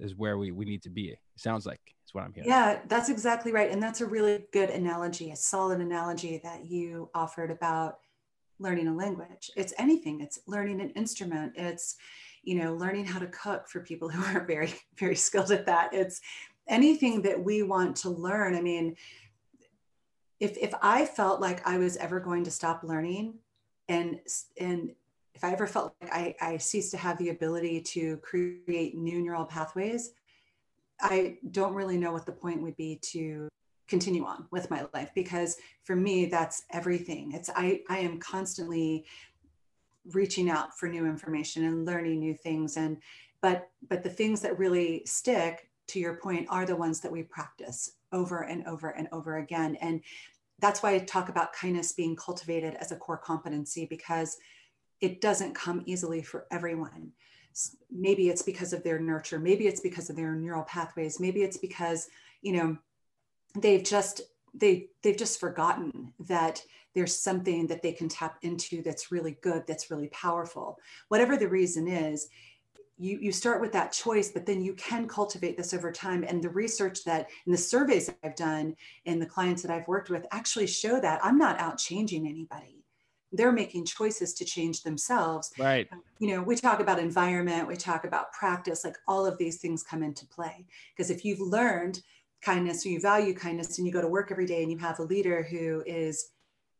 [0.00, 2.48] is where we we need to be it sounds like it's what i'm hearing.
[2.48, 7.10] Yeah that's exactly right and that's a really good analogy a solid analogy that you
[7.14, 7.98] offered about
[8.58, 9.50] learning a language.
[9.56, 11.96] It's anything it's learning an instrument it's
[12.42, 15.92] you know learning how to cook for people who are very very skilled at that.
[15.92, 16.20] It's
[16.68, 18.54] anything that we want to learn.
[18.54, 18.96] I mean
[20.40, 23.34] if if I felt like I was ever going to stop learning,
[23.88, 24.18] and
[24.58, 24.92] and
[25.34, 29.20] if I ever felt like I, I ceased to have the ability to create new
[29.20, 30.12] neural pathways,
[31.00, 33.48] I don't really know what the point would be to
[33.86, 37.32] continue on with my life because for me that's everything.
[37.32, 39.04] It's I I am constantly
[40.12, 42.96] reaching out for new information and learning new things and
[43.42, 47.22] but but the things that really stick to your point are the ones that we
[47.22, 49.76] practice over and over and over again.
[49.76, 50.00] And
[50.60, 54.36] that's why I talk about kindness being cultivated as a core competency because
[55.00, 57.12] it doesn't come easily for everyone.
[57.90, 61.56] Maybe it's because of their nurture, maybe it's because of their neural pathways, maybe it's
[61.56, 62.08] because,
[62.42, 62.78] you know,
[63.58, 64.22] they've just
[64.54, 66.62] they they've just forgotten that
[66.94, 71.48] there's something that they can tap into that's really good that's really powerful whatever the
[71.48, 72.28] reason is
[73.00, 76.22] you, you start with that choice, but then you can cultivate this over time.
[76.28, 80.10] And the research that and the surveys I've done and the clients that I've worked
[80.10, 82.84] with actually show that I'm not out changing anybody.
[83.32, 85.50] They're making choices to change themselves.
[85.58, 85.88] Right.
[85.90, 89.60] Um, you know, we talk about environment, we talk about practice, like all of these
[89.60, 90.66] things come into play.
[90.94, 92.02] Because if you've learned
[92.42, 94.98] kindness or you value kindness and you go to work every day and you have
[94.98, 96.32] a leader who is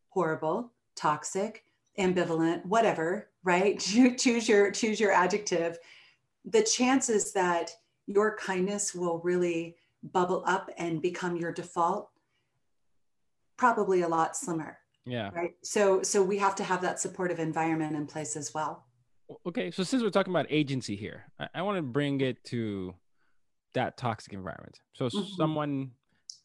[0.09, 1.63] horrible, toxic,
[1.97, 3.79] ambivalent, whatever, right?
[4.17, 5.79] choose your choose your adjective
[6.45, 7.71] the chances that
[8.07, 12.09] your kindness will really bubble up and become your default
[13.57, 15.29] probably a lot slimmer yeah.
[15.33, 15.55] right?
[15.63, 18.85] So so we have to have that supportive environment in place as well.
[19.45, 22.93] Okay so since we're talking about agency here i, I want to bring it to
[23.73, 24.79] that toxic environment.
[24.93, 25.25] So mm-hmm.
[25.37, 25.91] someone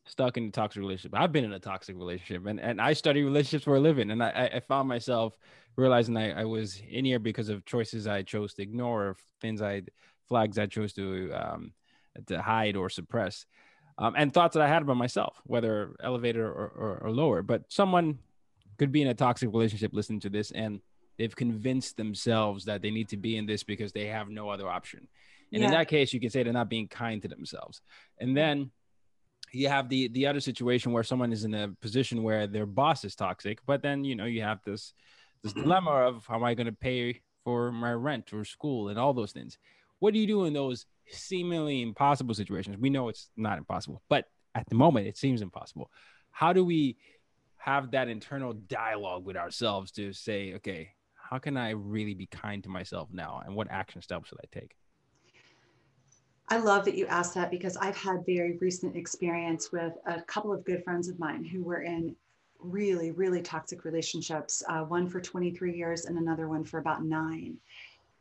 [0.07, 3.23] stuck in a toxic relationship i've been in a toxic relationship and, and i study
[3.23, 5.37] relationships for a living and i, I found myself
[5.77, 9.63] realizing I, I was in here because of choices I chose to ignore, or things
[9.63, 9.83] I
[10.29, 11.73] flags I chose to um,
[12.27, 13.47] to hide or suppress,
[13.99, 17.43] um, and thoughts that I had about myself, whether elevated or, or, or lower.
[17.43, 18.19] But someone
[18.79, 20.81] could be in a toxic relationship listening to this, and
[21.19, 24.69] they've convinced themselves that they need to be in this because they have no other
[24.69, 25.09] option.
[25.53, 25.69] And yeah.
[25.69, 27.81] in that case, you can say they're not being kind to themselves.
[28.19, 28.71] And then
[29.57, 33.05] you have the the other situation where someone is in a position where their boss
[33.05, 34.93] is toxic, but then you know you have this
[35.43, 35.63] this mm-hmm.
[35.63, 39.15] dilemma of how am I going to pay for my rent or school and all
[39.15, 39.59] those things.
[39.99, 42.77] What do you do in those seemingly impossible situations?
[42.79, 45.91] We know it's not impossible, but at the moment it seems impossible.
[46.31, 46.97] How do we
[47.57, 52.63] have that internal dialogue with ourselves to say, okay, how can I really be kind
[52.65, 53.43] to myself now?
[53.45, 54.77] And what action steps should I take?
[56.49, 60.53] I love that you asked that because I've had very recent experience with a couple
[60.53, 62.15] of good friends of mine who were in
[62.61, 67.57] really, really toxic relationships, uh, one for 23 years and another one for about nine.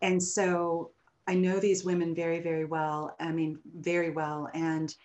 [0.01, 0.91] And so
[1.27, 3.15] I know these women very, very well.
[3.19, 4.49] I mean, very well.
[4.53, 4.95] And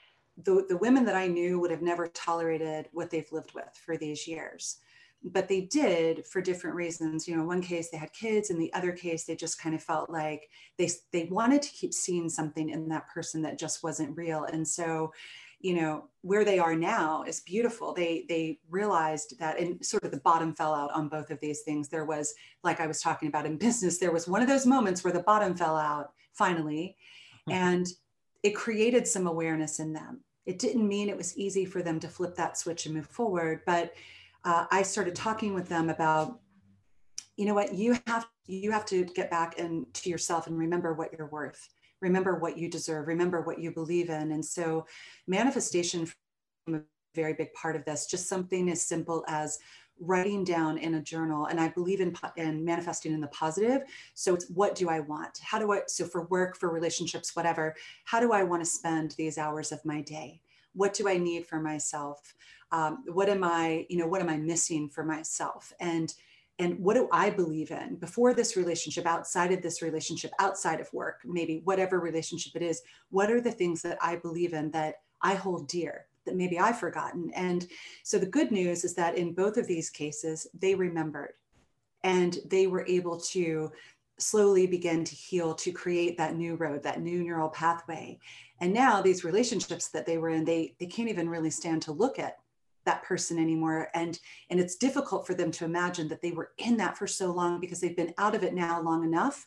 [0.45, 3.97] the, the women that I knew would have never tolerated what they've lived with for
[3.97, 4.79] these years.
[5.23, 7.29] But they did for different reasons.
[7.29, 9.83] You know, one case they had kids, and the other case they just kind of
[9.83, 14.17] felt like they they wanted to keep seeing something in that person that just wasn't
[14.17, 14.45] real.
[14.45, 15.13] And so
[15.61, 20.11] you know where they are now is beautiful they they realized that and sort of
[20.11, 23.29] the bottom fell out on both of these things there was like i was talking
[23.29, 26.97] about in business there was one of those moments where the bottom fell out finally
[27.49, 27.59] mm-hmm.
[27.59, 27.87] and
[28.43, 32.09] it created some awareness in them it didn't mean it was easy for them to
[32.09, 33.93] flip that switch and move forward but
[34.45, 36.41] uh, i started talking with them about
[37.37, 41.13] you know what you have you have to get back into yourself and remember what
[41.17, 41.69] you're worth.
[42.01, 43.07] Remember what you deserve.
[43.07, 44.33] Remember what you believe in.
[44.33, 44.87] And so
[45.27, 46.09] manifestation
[46.69, 46.81] a
[47.15, 48.07] very big part of this.
[48.07, 49.59] Just something as simple as
[50.01, 53.83] writing down in a journal and i believe in, in manifesting in the positive.
[54.15, 55.39] So it's what do i want?
[55.43, 57.75] How do i so for work for relationships whatever
[58.05, 60.41] how do i want to spend these hours of my day
[60.75, 62.35] what do i need for myself
[62.73, 66.15] um, what am i you know what am i missing for myself and
[66.61, 70.93] and what do I believe in before this relationship, outside of this relationship, outside of
[70.93, 72.83] work, maybe whatever relationship it is?
[73.09, 76.79] What are the things that I believe in that I hold dear that maybe I've
[76.79, 77.31] forgotten?
[77.35, 77.67] And
[78.03, 81.33] so the good news is that in both of these cases, they remembered
[82.05, 83.73] and they were able to
[84.21, 88.19] slowly begin to heal to create that new road that new neural pathway.
[88.61, 91.93] And now these relationships that they were in they they can't even really stand to
[91.93, 92.39] look at
[92.85, 93.89] that person anymore.
[93.95, 94.19] And
[94.51, 97.61] and it's difficult for them to imagine that they were in that for so long
[97.61, 99.47] because they've been out of it now long enough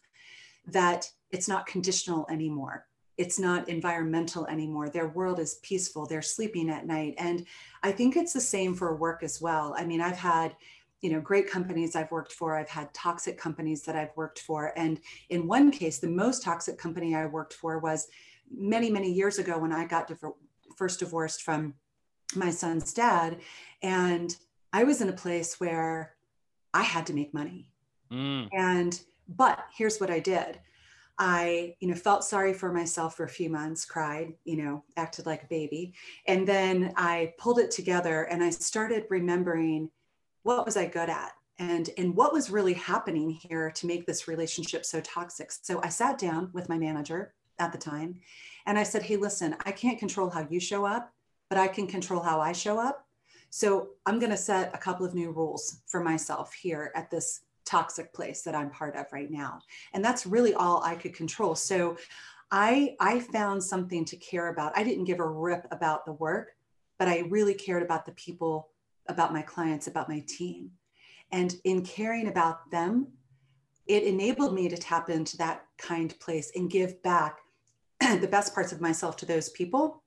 [0.68, 2.86] that it's not conditional anymore.
[3.18, 4.90] It's not environmental anymore.
[4.90, 6.06] Their world is peaceful.
[6.06, 7.16] They're sleeping at night.
[7.18, 7.46] And
[7.84, 9.76] i think it's the same for work as well.
[9.78, 10.56] I mean i've had
[11.04, 14.74] you know great companies i've worked for i've had toxic companies that i've worked for
[14.76, 18.08] and in one case the most toxic company i worked for was
[18.50, 20.24] many many years ago when i got div-
[20.76, 21.76] first divorced from
[22.36, 23.39] my son's dad.
[23.82, 24.36] And
[24.72, 26.16] I was in a place where
[26.74, 27.68] I had to make money.
[28.12, 28.50] Mm.
[28.52, 30.60] And, but here's what I did.
[31.20, 35.28] I, you know, felt sorry for myself for a few months, cried, you know, acted
[35.28, 35.94] like a baby.
[36.28, 39.92] And then I pulled it together and I started remembering
[40.44, 41.32] what was I good at?
[41.60, 45.52] And, and what was really happening here to make this relationship so toxic.
[45.52, 48.20] So I sat down with my manager at the time
[48.66, 51.12] and I said, Hey, listen, I can't control how you show up,
[51.50, 53.06] but I can control how I show up.
[53.50, 57.42] So I'm going to set a couple of new rules for myself here at this
[57.66, 59.60] toxic place that I'm part of right now.
[59.94, 61.56] And that's really all I could control.
[61.56, 61.98] So
[62.52, 64.78] I I found something to care about.
[64.78, 66.56] I didn't give a rip about the work,
[67.00, 68.70] but I really cared about the people,
[69.08, 70.72] about my clients, about my team.
[71.32, 73.08] And in caring about them,
[73.88, 77.39] it enabled me to tap into that kind place and give back
[78.00, 80.04] the best parts of myself to those people.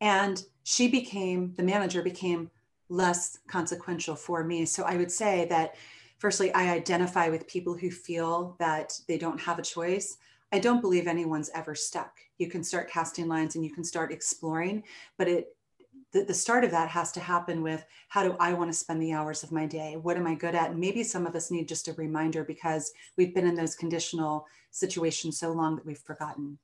[0.00, 2.50] And she became, the manager became
[2.88, 4.64] less consequential for me.
[4.64, 5.76] So I would say that,
[6.18, 10.18] firstly, I identify with people who feel that they don't have a choice.
[10.52, 12.20] I don't believe anyone's ever stuck.
[12.38, 14.82] You can start casting lines and you can start exploring,
[15.18, 15.56] but it
[16.12, 19.02] the, the start of that has to happen with how do I want to spend
[19.02, 19.96] the hours of my day?
[19.96, 20.76] What am I good at?
[20.76, 25.38] Maybe some of us need just a reminder because we've been in those conditional situations
[25.38, 26.58] so long that we've forgotten.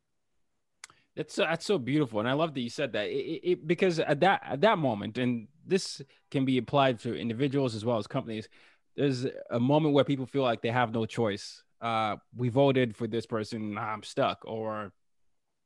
[1.16, 3.06] That's so, that's so beautiful, and I love that you said that.
[3.08, 7.74] It, it, because at that at that moment, and this can be applied to individuals
[7.74, 8.48] as well as companies.
[8.94, 11.64] There's a moment where people feel like they have no choice.
[11.80, 14.92] Uh, we voted for this person, I'm stuck, or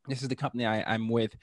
[0.09, 1.37] this is the company I, I'm with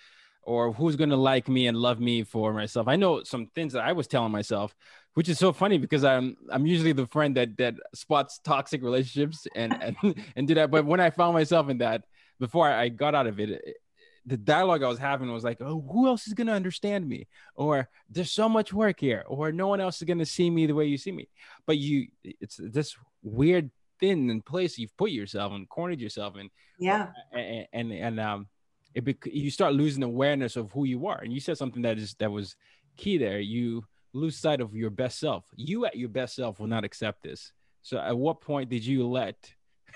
[0.49, 2.87] or who's going to like me and love me for myself.
[2.87, 4.75] I know some things that I was telling myself,
[5.13, 9.45] which is so funny because I'm I'm usually the friend that that spots toxic relationships
[9.55, 9.95] and and
[10.35, 10.71] and do that.
[10.71, 12.05] But when I found myself in that
[12.39, 13.77] before I got out of it, it
[14.25, 17.27] the dialogue I was having was like, "Oh, who else is going to understand me?"
[17.53, 20.65] Or "There's so much work here," or "No one else is going to see me
[20.65, 21.29] the way you see me."
[21.67, 26.49] But you, it's this weird thin and place you've put yourself and cornered yourself in.
[26.79, 27.09] Yeah.
[27.33, 28.47] And and, and um,
[28.95, 31.19] it bec- you start losing awareness of who you are.
[31.19, 32.55] And you said something that is that was
[32.97, 33.39] key there.
[33.39, 35.45] You lose sight of your best self.
[35.55, 37.51] You at your best self will not accept this.
[37.81, 39.35] So at what point did you let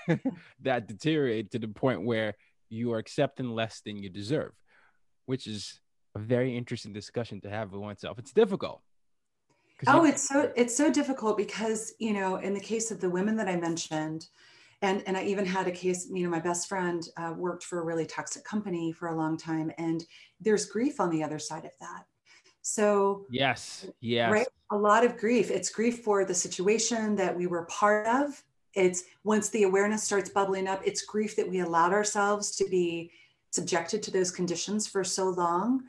[0.62, 2.34] that deteriorate to the point where
[2.68, 4.52] you are accepting less than you deserve?
[5.26, 5.80] Which is
[6.14, 8.18] a very interesting discussion to have with oneself.
[8.18, 8.80] It's difficult.
[9.86, 13.36] Oh it's so it's so difficult because you know in the case of the women
[13.36, 14.28] that i mentioned
[14.84, 17.80] and and i even had a case you know my best friend uh, worked for
[17.80, 20.04] a really toxic company for a long time and
[20.40, 22.04] there's grief on the other side of that.
[22.62, 24.30] So yes yes.
[24.30, 25.50] right a lot of grief.
[25.50, 28.42] It's grief for the situation that we were part of.
[28.74, 33.10] It's once the awareness starts bubbling up it's grief that we allowed ourselves to be
[33.50, 35.84] subjected to those conditions for so long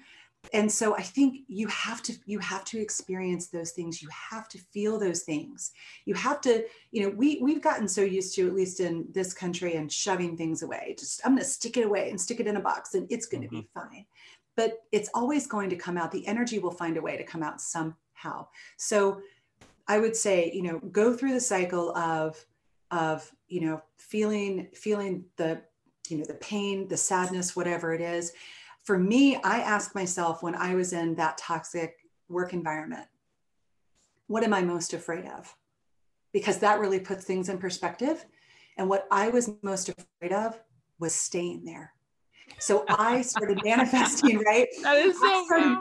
[0.53, 4.01] and so i think you have to you have to experience those things.
[4.01, 5.71] You have to feel those things.
[6.05, 9.34] You have to you know we we've gotten so used to at least in this
[9.34, 10.95] country and shoving things away.
[10.97, 13.25] Just i'm going to stick it away and stick it in a box and it's
[13.25, 13.62] going to mm-hmm.
[13.62, 14.05] be fine.
[14.55, 16.12] But it's always going to come out.
[16.12, 18.47] The energy will find a way to come out somehow.
[18.77, 19.21] So
[19.88, 22.43] i would say you know go through the cycle of
[22.91, 25.62] of you know feeling feeling the
[26.10, 28.34] you know the pain the sadness whatever it is
[28.86, 31.98] for me, I asked myself when I was in that toxic
[32.30, 33.08] work environment,
[34.28, 35.54] what am I most afraid of?
[36.32, 38.26] Because that really puts things in perspective.
[38.78, 40.60] And what I was most afraid of
[41.00, 41.93] was staying there.
[42.60, 44.67] So I started manifesting, right?
[44.84, 45.78] That is so I, started,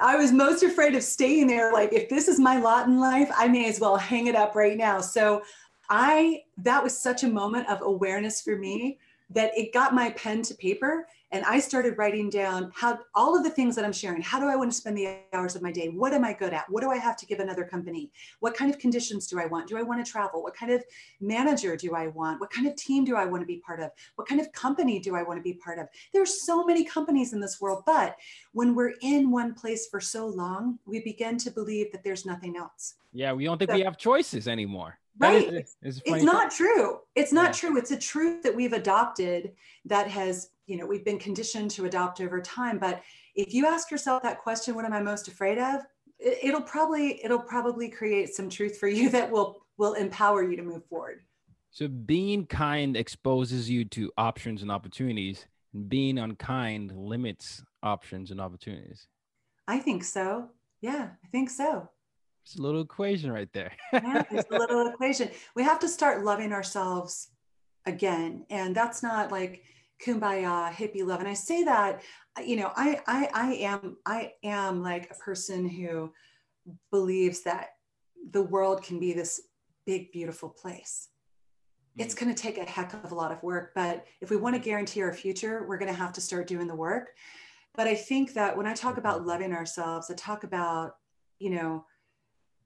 [0.00, 1.72] I was most afraid of staying there.
[1.72, 4.56] Like, if this is my lot in life, I may as well hang it up
[4.56, 5.00] right now.
[5.00, 5.42] So
[5.88, 8.98] I, that was such a moment of awareness for me
[9.30, 13.42] that it got my pen to paper and I started writing down how all of
[13.42, 14.22] the things that I'm sharing.
[14.22, 15.88] How do I want to spend the hours of my day?
[15.88, 16.64] What am I good at?
[16.70, 18.12] What do I have to give another company?
[18.38, 19.66] What kind of conditions do I want?
[19.66, 20.44] Do I want to travel?
[20.44, 20.84] What kind of
[21.20, 22.40] manager do I want?
[22.40, 23.90] What kind of team do I want to be part of?
[24.14, 25.88] What kind of company do I want to be part of?
[26.12, 28.16] There's so many companies in this world, but
[28.52, 32.56] when we're in one place for so long, we begin to believe that there's nothing
[32.56, 32.94] else.
[33.12, 36.98] Yeah, we don't think so, we have choices anymore right is, is it's not true
[37.14, 37.52] it's not yeah.
[37.52, 39.52] true it's a truth that we've adopted
[39.84, 43.02] that has you know we've been conditioned to adopt over time but
[43.34, 45.82] if you ask yourself that question what am i most afraid of
[46.18, 50.62] it'll probably it'll probably create some truth for you that will will empower you to
[50.62, 51.20] move forward
[51.70, 58.40] so being kind exposes you to options and opportunities and being unkind limits options and
[58.40, 59.06] opportunities
[59.68, 60.48] i think so
[60.80, 61.88] yeah i think so
[62.44, 63.72] it's a little equation right there.
[63.90, 65.30] yeah, it's a little equation.
[65.56, 67.30] We have to start loving ourselves
[67.86, 68.44] again.
[68.50, 69.62] And that's not like
[70.02, 71.20] kumbaya hippie love.
[71.20, 72.02] And I say that,
[72.44, 76.12] you know, I I I am I am like a person who
[76.90, 77.70] believes that
[78.30, 79.40] the world can be this
[79.86, 81.08] big, beautiful place.
[81.96, 82.20] It's mm.
[82.20, 84.60] going to take a heck of a lot of work, but if we want to
[84.60, 87.10] guarantee our future, we're going to have to start doing the work.
[87.74, 90.96] But I think that when I talk about loving ourselves, I talk about,
[91.38, 91.84] you know,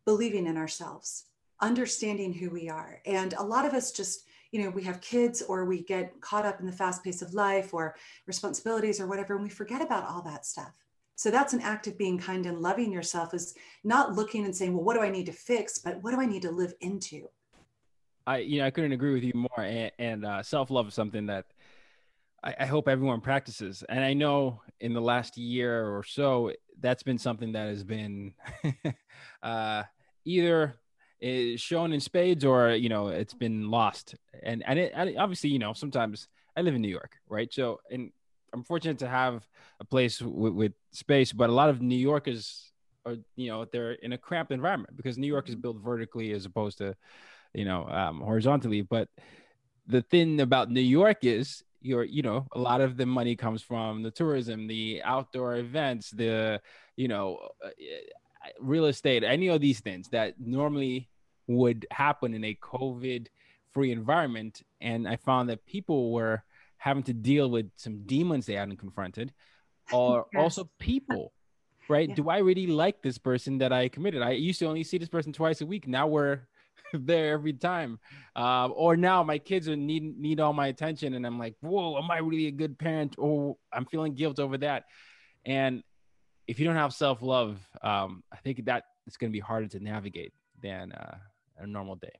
[0.04, 1.24] believing in ourselves,
[1.60, 3.00] understanding who we are.
[3.04, 6.46] And a lot of us just, you know, we have kids or we get caught
[6.46, 7.94] up in the fast pace of life or
[8.26, 10.72] responsibilities or whatever, and we forget about all that stuff.
[11.16, 14.72] So that's an act of being kind and loving yourself is not looking and saying,
[14.72, 15.78] well, what do I need to fix?
[15.78, 17.28] But what do I need to live into?
[18.24, 19.64] I, you know, I couldn't agree with you more.
[19.64, 21.46] And, and uh, self love is something that
[22.44, 23.82] I, I, hope everyone practices.
[23.88, 28.34] And I know in the last year or so, that's been something that has been
[29.42, 29.82] uh,
[30.24, 30.76] either
[31.20, 34.14] is shown in spades or you know it's been lost.
[34.42, 37.52] And and, it, and obviously you know sometimes i live in new york right?
[37.52, 38.10] So and
[38.52, 39.46] i'm fortunate to have
[39.78, 42.72] a place with, with space but a lot of new yorkers
[43.04, 46.46] are you know they're in a cramped environment because new york is built vertically as
[46.46, 46.96] opposed to
[47.54, 48.82] you know um, horizontally.
[48.82, 49.08] But
[49.86, 53.62] the thing about new york is you're you know a lot of the money comes
[53.62, 56.60] from the tourism the outdoor events the
[56.96, 57.70] you know uh,
[58.60, 61.08] real estate, any of these things that normally
[61.46, 63.26] would happen in a COVID
[63.72, 64.62] free environment.
[64.80, 66.42] And I found that people were
[66.76, 69.32] having to deal with some demons they hadn't confronted,
[69.92, 70.42] or yes.
[70.42, 71.32] also people,
[71.88, 72.08] right?
[72.08, 72.14] Yeah.
[72.14, 74.22] Do I really like this person that I committed?
[74.22, 75.88] I used to only see this person twice a week.
[75.88, 76.40] Now we're
[76.92, 77.98] there every time.
[78.36, 81.98] Uh, or now my kids are need need all my attention, and I'm like, whoa,
[81.98, 83.16] am I really a good parent?
[83.18, 84.84] Oh, I'm feeling guilt over that.
[85.44, 85.82] And
[86.48, 89.68] if you don't have self love, um, I think that it's going to be harder
[89.68, 90.32] to navigate
[90.62, 91.18] than uh,
[91.58, 92.10] a normal day.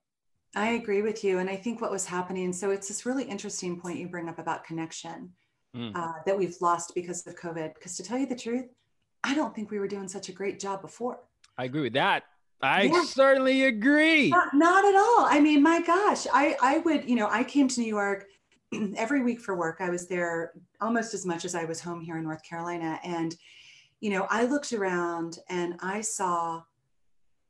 [0.55, 1.39] I agree with you.
[1.39, 4.39] And I think what was happening, so it's this really interesting point you bring up
[4.39, 5.33] about connection
[5.75, 5.95] mm.
[5.95, 7.75] uh, that we've lost because of COVID.
[7.75, 8.67] Because to tell you the truth,
[9.25, 11.21] I don't think we were doing such a great job before.
[11.57, 12.25] I agree with that.
[12.61, 13.05] I yeah.
[13.05, 14.31] certainly agree.
[14.31, 15.27] Not, not, at all.
[15.27, 18.27] I mean, my gosh, I, I would, you know, I came to New York
[18.97, 19.77] every week for work.
[19.81, 22.99] I was there almost as much as I was home here in North Carolina.
[23.05, 23.35] And
[24.01, 26.63] you know, I looked around and I saw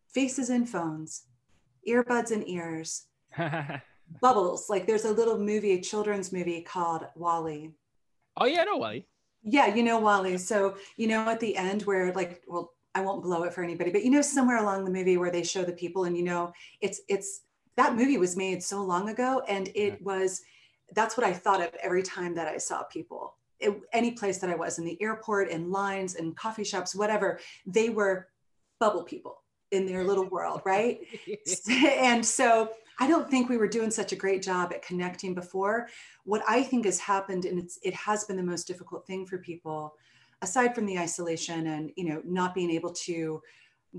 [0.08, 1.24] faces in phones,
[1.86, 3.06] earbuds in ears,
[4.20, 4.68] bubbles.
[4.68, 7.70] Like there's a little movie, a children's movie called WALL-E.
[8.36, 9.06] Oh yeah, I know WALL-E.
[9.42, 10.38] Yeah, you know WALL-E.
[10.38, 13.90] So you know at the end where like, well, I won't blow it for anybody,
[13.90, 16.52] but you know somewhere along the movie where they show the people, and you know
[16.80, 17.42] it's it's
[17.76, 20.40] that movie was made so long ago, and it was
[20.94, 24.50] that's what I thought of every time that I saw people it, any place that
[24.50, 28.28] I was in the airport, in lines, in coffee shops, whatever, they were
[28.80, 31.00] bubble people in their little world, right?
[31.70, 35.88] and so I don't think we were doing such a great job at connecting before.
[36.24, 39.38] What I think has happened, and it's it has been the most difficult thing for
[39.38, 39.94] people,
[40.42, 43.42] aside from the isolation and you know not being able to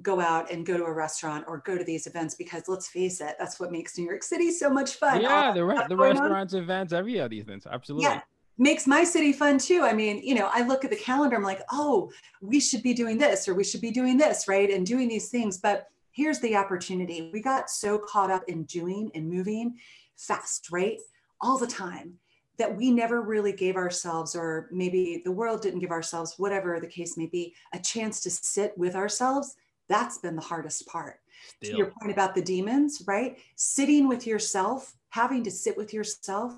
[0.03, 3.21] go out and go to a restaurant or go to these events because let's face
[3.21, 5.21] it, that's what makes New York City so much fun.
[5.21, 6.61] Yeah, the, re- the restaurants, on.
[6.61, 8.05] events, every of these absolutely.
[8.05, 8.21] Yeah
[8.59, 9.81] makes my city fun too.
[9.83, 12.93] I mean, you know, I look at the calendar, I'm like, oh, we should be
[12.93, 14.69] doing this or we should be doing this, right?
[14.69, 15.57] And doing these things.
[15.57, 17.29] But here's the opportunity.
[17.33, 19.77] We got so caught up in doing and moving
[20.17, 20.99] fast, right?
[21.41, 22.15] All the time
[22.57, 26.87] that we never really gave ourselves, or maybe the world didn't give ourselves, whatever the
[26.87, 29.55] case may be, a chance to sit with ourselves.
[29.87, 31.21] That's been the hardest part.
[31.63, 31.71] Still.
[31.71, 33.37] To your point about the demons, right?
[33.55, 36.53] Sitting with yourself, having to sit with yourself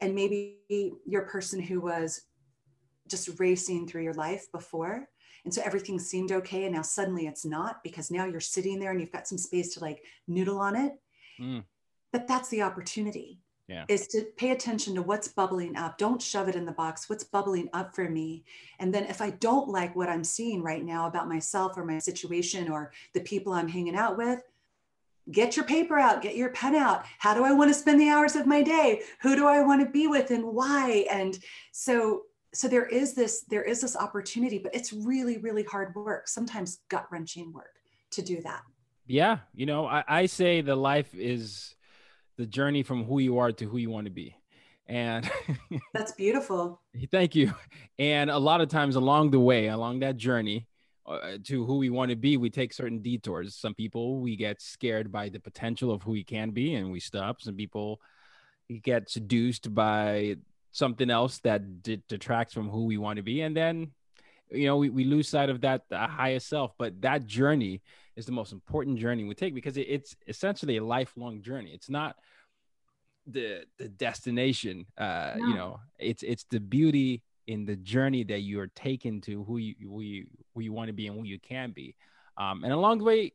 [0.00, 0.58] and maybe
[1.06, 2.22] you're a person who was
[3.08, 5.08] just racing through your life before
[5.44, 8.90] and so everything seemed okay and now suddenly it's not because now you're sitting there
[8.90, 10.92] and you've got some space to like noodle on it
[11.40, 11.62] mm.
[12.12, 13.84] but that's the opportunity yeah.
[13.88, 17.24] is to pay attention to what's bubbling up don't shove it in the box what's
[17.24, 18.44] bubbling up for me
[18.78, 21.98] and then if i don't like what i'm seeing right now about myself or my
[21.98, 24.40] situation or the people i'm hanging out with
[25.32, 27.04] get your paper out, get your pen out.
[27.18, 29.02] How do I want to spend the hours of my day?
[29.22, 31.06] Who do I want to be with and why?
[31.10, 31.38] And
[31.72, 32.22] so
[32.52, 36.80] so there is this there is this opportunity, but it's really really hard work, sometimes
[36.88, 37.76] gut wrenching work
[38.12, 38.62] to do that.
[39.06, 41.74] Yeah, you know, I, I say the life is
[42.36, 44.36] the journey from who you are to who you want to be.
[44.86, 45.30] And
[45.94, 46.80] that's beautiful.
[47.10, 47.54] Thank you.
[47.98, 50.66] And a lot of times along the way, along that journey,
[51.10, 53.56] uh, to who we want to be, we take certain detours.
[53.56, 57.00] Some people we get scared by the potential of who we can be, and we
[57.00, 57.40] stop.
[57.40, 58.00] Some people
[58.82, 60.36] get seduced by
[60.72, 63.92] something else that d- detracts from who we want to be, and then
[64.50, 66.72] you know we, we lose sight of that uh, highest self.
[66.78, 67.82] But that journey
[68.16, 71.72] is the most important journey we take because it, it's essentially a lifelong journey.
[71.72, 72.16] It's not
[73.26, 74.86] the the destination.
[74.96, 75.46] Uh, no.
[75.46, 79.74] You know, it's it's the beauty in the journey that you're taken to who you
[79.82, 81.96] who you, who you want to be and who you can be.
[82.36, 83.32] Um, and along the way,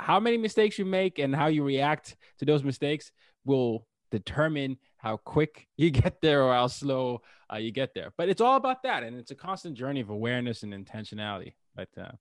[0.00, 3.12] how many mistakes you make and how you react to those mistakes
[3.44, 7.20] will determine how quick you get there or how slow
[7.52, 8.12] uh, you get there.
[8.16, 11.52] But it's all about that, and it's a constant journey of awareness and intentionality.
[11.76, 12.12] But uh,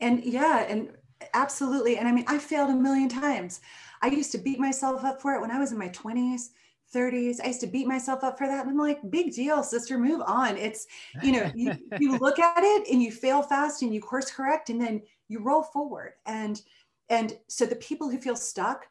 [0.00, 0.90] and yeah, and
[1.32, 1.96] absolutely.
[1.96, 3.60] And I mean, I failed a million times.
[4.02, 6.50] I used to beat myself up for it when I was in my twenties.
[6.94, 7.40] 30s.
[7.42, 8.60] I used to beat myself up for that.
[8.60, 10.56] And I'm like, big deal, sister, move on.
[10.56, 10.86] It's,
[11.22, 14.70] you know, you, you look at it and you fail fast and you course correct
[14.70, 16.14] and then you roll forward.
[16.26, 16.60] And
[17.08, 18.86] and so the people who feel stuck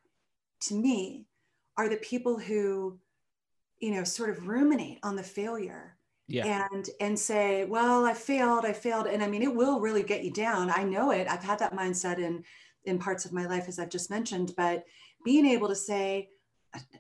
[0.62, 1.26] to me
[1.78, 3.00] are the people who,
[3.80, 5.98] you know, sort of ruminate on the failure
[6.28, 6.68] Yeah.
[6.72, 9.08] And and say, well, I failed, I failed.
[9.08, 10.70] And I mean, it will really get you down.
[10.70, 11.28] I know it.
[11.30, 12.44] I've had that mindset in
[12.86, 14.86] in parts of my life, as I've just mentioned, but
[15.24, 16.30] being able to say,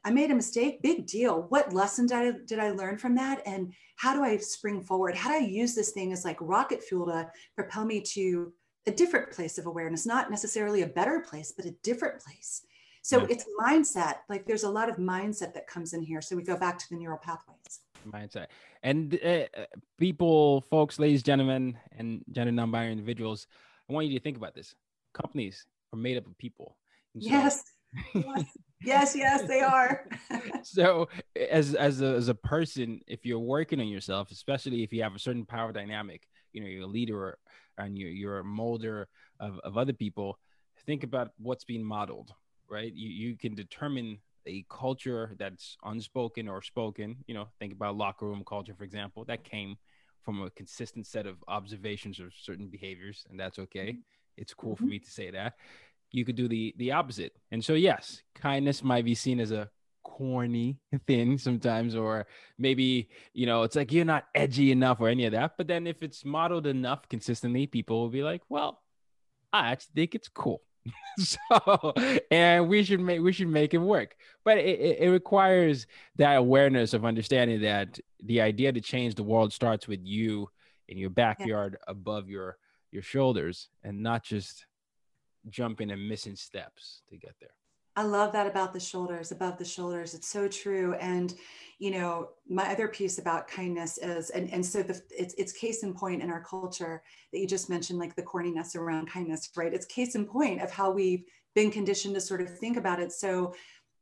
[0.04, 1.46] I made a mistake, big deal.
[1.50, 3.42] What lesson did I, did I learn from that?
[3.46, 5.16] And how do I spring forward?
[5.16, 8.52] How do I use this thing as like rocket fuel to propel me to
[8.88, 12.66] a different place of awareness, not necessarily a better place, but a different place.
[13.04, 13.28] So yeah.
[13.30, 14.16] it's mindset.
[14.30, 16.22] Like there's a lot of mindset that comes in here.
[16.22, 17.80] So we go back to the neural pathways.
[18.08, 18.48] Mindset.
[18.84, 19.46] And uh,
[19.98, 23.48] people, folks, ladies, gentlemen, and gender non-binary individuals,
[23.90, 24.74] I want you to think about this.
[25.14, 26.78] Companies are made up of people.
[27.14, 27.64] So, yes.
[28.14, 28.46] yes.
[28.84, 30.08] Yes, yes, they are.
[30.64, 35.04] so as as a, as a person, if you're working on yourself, especially if you
[35.04, 37.38] have a certain power dynamic, you know, you're a leader
[37.78, 39.08] and you're, you're a molder
[39.40, 40.38] of, of other people,
[40.86, 42.34] think about what's being modeled,
[42.70, 42.94] right?
[42.94, 47.18] You, you can determine a culture that's unspoken or spoken.
[47.28, 49.78] You know, think about locker room culture, for example, that came
[50.24, 53.90] from a consistent set of observations of certain behaviors, and that's okay.
[53.90, 54.00] Mm-hmm.
[54.38, 54.92] It's cool for mm-hmm.
[54.92, 55.54] me to say that.
[56.12, 59.70] You could do the the opposite, and so yes, kindness might be seen as a
[60.04, 65.26] corny thing sometimes or maybe you know it's like you're not edgy enough or any
[65.26, 65.54] of that.
[65.58, 68.82] But then if it's modeled enough consistently people will be like well
[69.54, 70.62] i actually think it's cool.
[71.20, 71.94] So
[72.32, 74.16] and we should make we should make it work.
[74.44, 75.86] But it, it requires
[76.16, 80.50] that awareness of understanding that the idea to change the world starts with you
[80.88, 81.92] in your backyard yeah.
[81.92, 82.58] above your
[82.92, 84.66] your shoulders and not just
[85.50, 87.50] jumping and missing steps to get there
[87.96, 90.14] I love that about the shoulders, above the shoulders.
[90.14, 90.94] It's so true.
[90.96, 91.34] And,
[91.78, 95.84] you know, my other piece about kindness is, and, and so the, it's, it's case
[95.84, 99.74] in point in our culture that you just mentioned, like the corniness around kindness, right?
[99.74, 103.12] It's case in point of how we've been conditioned to sort of think about it.
[103.12, 103.54] So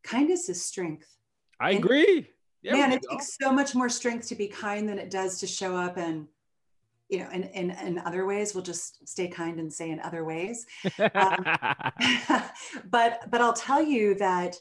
[0.04, 1.18] kindness is strength.
[1.60, 2.28] I and, agree.
[2.62, 5.48] Yeah, man, it takes so much more strength to be kind than it does to
[5.48, 6.28] show up and
[7.10, 10.24] you know, in, in, in other ways, we'll just stay kind and say in other
[10.24, 10.66] ways.
[11.16, 11.43] Um,
[12.89, 14.55] but, but I'll tell you that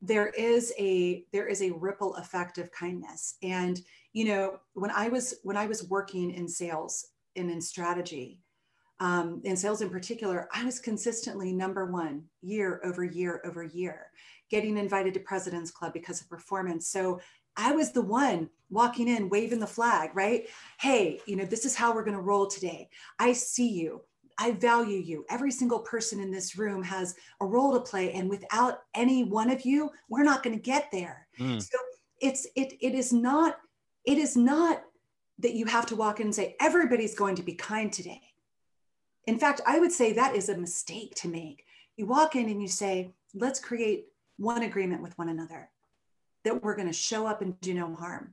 [0.00, 3.36] there is a, there is a ripple effect of kindness.
[3.42, 3.80] And,
[4.14, 8.40] you know, when I was, when I was working in sales and in strategy,
[9.00, 14.06] um, in sales in particular, I was consistently number one year over year over year,
[14.50, 16.88] getting invited to President's Club because of performance.
[16.88, 17.20] So
[17.56, 20.46] I was the one walking in, waving the flag, right?
[20.78, 22.88] Hey, you know, this is how we're going to roll today.
[23.18, 24.02] I see you.
[24.38, 25.26] I value you.
[25.28, 28.12] Every single person in this room has a role to play.
[28.12, 31.26] And without any one of you, we're not going to get there.
[31.38, 31.60] Mm.
[31.60, 31.78] So
[32.20, 33.58] it's, it, it is not,
[34.04, 34.82] it is not
[35.40, 38.22] that you have to walk in and say, everybody's going to be kind today.
[39.26, 41.64] In fact, I would say that is a mistake to make.
[41.96, 44.06] You walk in and you say, let's create
[44.38, 45.68] one agreement with one another
[46.44, 48.32] that we're going to show up and do no harm.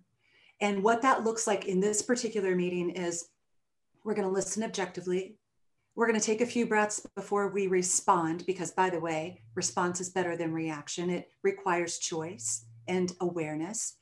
[0.62, 3.30] And what that looks like in this particular meeting is
[4.04, 5.38] we're going to listen objectively.
[5.96, 10.00] We're going to take a few breaths before we respond, because by the way, response
[10.00, 11.10] is better than reaction.
[11.10, 13.96] It requires choice and awareness.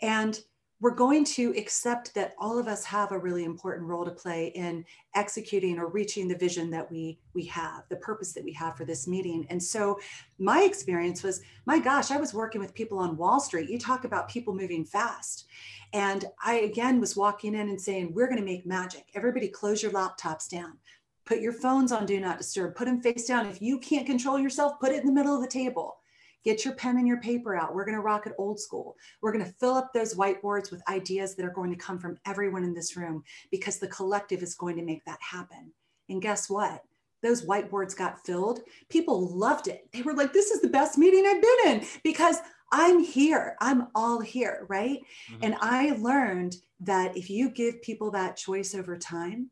[0.00, 0.40] And
[0.82, 4.48] we're going to accept that all of us have a really important role to play
[4.48, 8.76] in executing or reaching the vision that we we have the purpose that we have
[8.76, 9.46] for this meeting.
[9.48, 10.00] And so
[10.40, 13.70] my experience was my gosh i was working with people on wall street.
[13.70, 15.46] You talk about people moving fast.
[15.92, 19.04] And i again was walking in and saying we're going to make magic.
[19.14, 20.78] Everybody close your laptops down.
[21.26, 22.74] Put your phones on do not disturb.
[22.74, 23.46] Put them face down.
[23.46, 25.98] If you can't control yourself put it in the middle of the table
[26.44, 27.74] Get your pen and your paper out.
[27.74, 28.96] We're going to rock it old school.
[29.20, 32.18] We're going to fill up those whiteboards with ideas that are going to come from
[32.26, 35.72] everyone in this room because the collective is going to make that happen.
[36.08, 36.82] And guess what?
[37.22, 38.60] Those whiteboards got filled.
[38.88, 39.88] People loved it.
[39.92, 42.38] They were like, this is the best meeting I've been in because
[42.72, 43.56] I'm here.
[43.60, 44.66] I'm all here.
[44.68, 45.00] Right.
[45.30, 45.44] Mm-hmm.
[45.44, 49.50] And I learned that if you give people that choice over time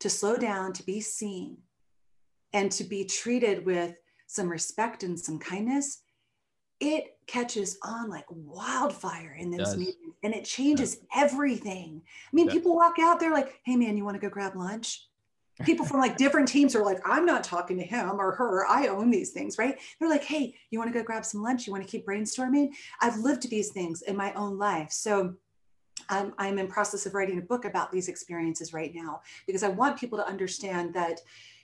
[0.00, 1.58] to slow down, to be seen,
[2.52, 3.94] and to be treated with
[4.26, 6.02] some respect and some kindness,
[6.80, 12.00] it catches on like wildfire in those meetings and it changes everything.
[12.04, 15.06] I mean, people walk out there like, hey man, you want to go grab lunch?
[15.64, 18.64] People from like different teams are like, I'm not talking to him or her.
[18.68, 19.76] I own these things, right?
[19.98, 21.66] They're like, hey, you want to go grab some lunch?
[21.66, 22.68] You want to keep brainstorming?
[23.00, 24.92] I've lived these things in my own life.
[24.92, 25.34] So
[26.08, 29.68] I'm, I'm in process of writing a book about these experiences right now because I
[29.68, 31.20] want people to understand that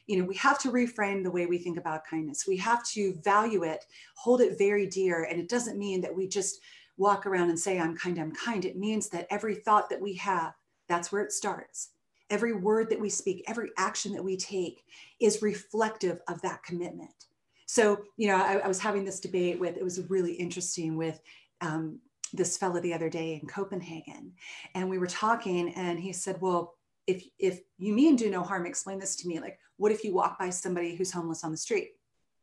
[0.06, 2.46] you know we have to reframe the way we think about kindness.
[2.46, 3.84] We have to value it
[4.16, 5.24] hold it very dear.
[5.24, 6.60] And it doesn't mean that we just
[6.96, 8.64] walk around and say i'm kind i'm kind.
[8.64, 10.54] It means that every thought that we have
[10.88, 11.90] that's where it starts.
[12.30, 14.84] Every word that we speak every action that we take
[15.20, 17.26] is reflective of that commitment.
[17.66, 21.20] So you know i, I was having this debate with it was really interesting with
[21.60, 21.98] um,
[22.32, 24.32] this fellow the other day in Copenhagen,
[24.74, 26.74] and we were talking, and he said, "Well,
[27.06, 29.40] if if you mean do no harm, explain this to me.
[29.40, 31.90] Like, what if you walk by somebody who's homeless on the street?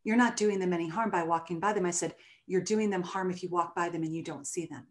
[0.03, 2.15] You're not doing them any harm by walking by them." I said,
[2.47, 4.87] "You're doing them harm if you walk by them and you don't see them."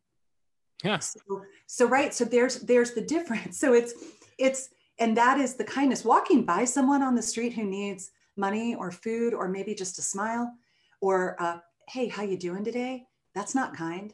[0.84, 0.98] Yeah.
[0.98, 1.20] So,
[1.66, 2.12] so right.
[2.14, 3.58] So there's there's the difference.
[3.60, 3.94] So it's
[4.38, 6.04] it's and that is the kindness.
[6.04, 10.02] Walking by someone on the street who needs money or food or maybe just a
[10.02, 10.52] smile
[11.00, 11.58] or uh,
[11.88, 13.06] hey, how you doing today?
[13.34, 14.12] That's not kind.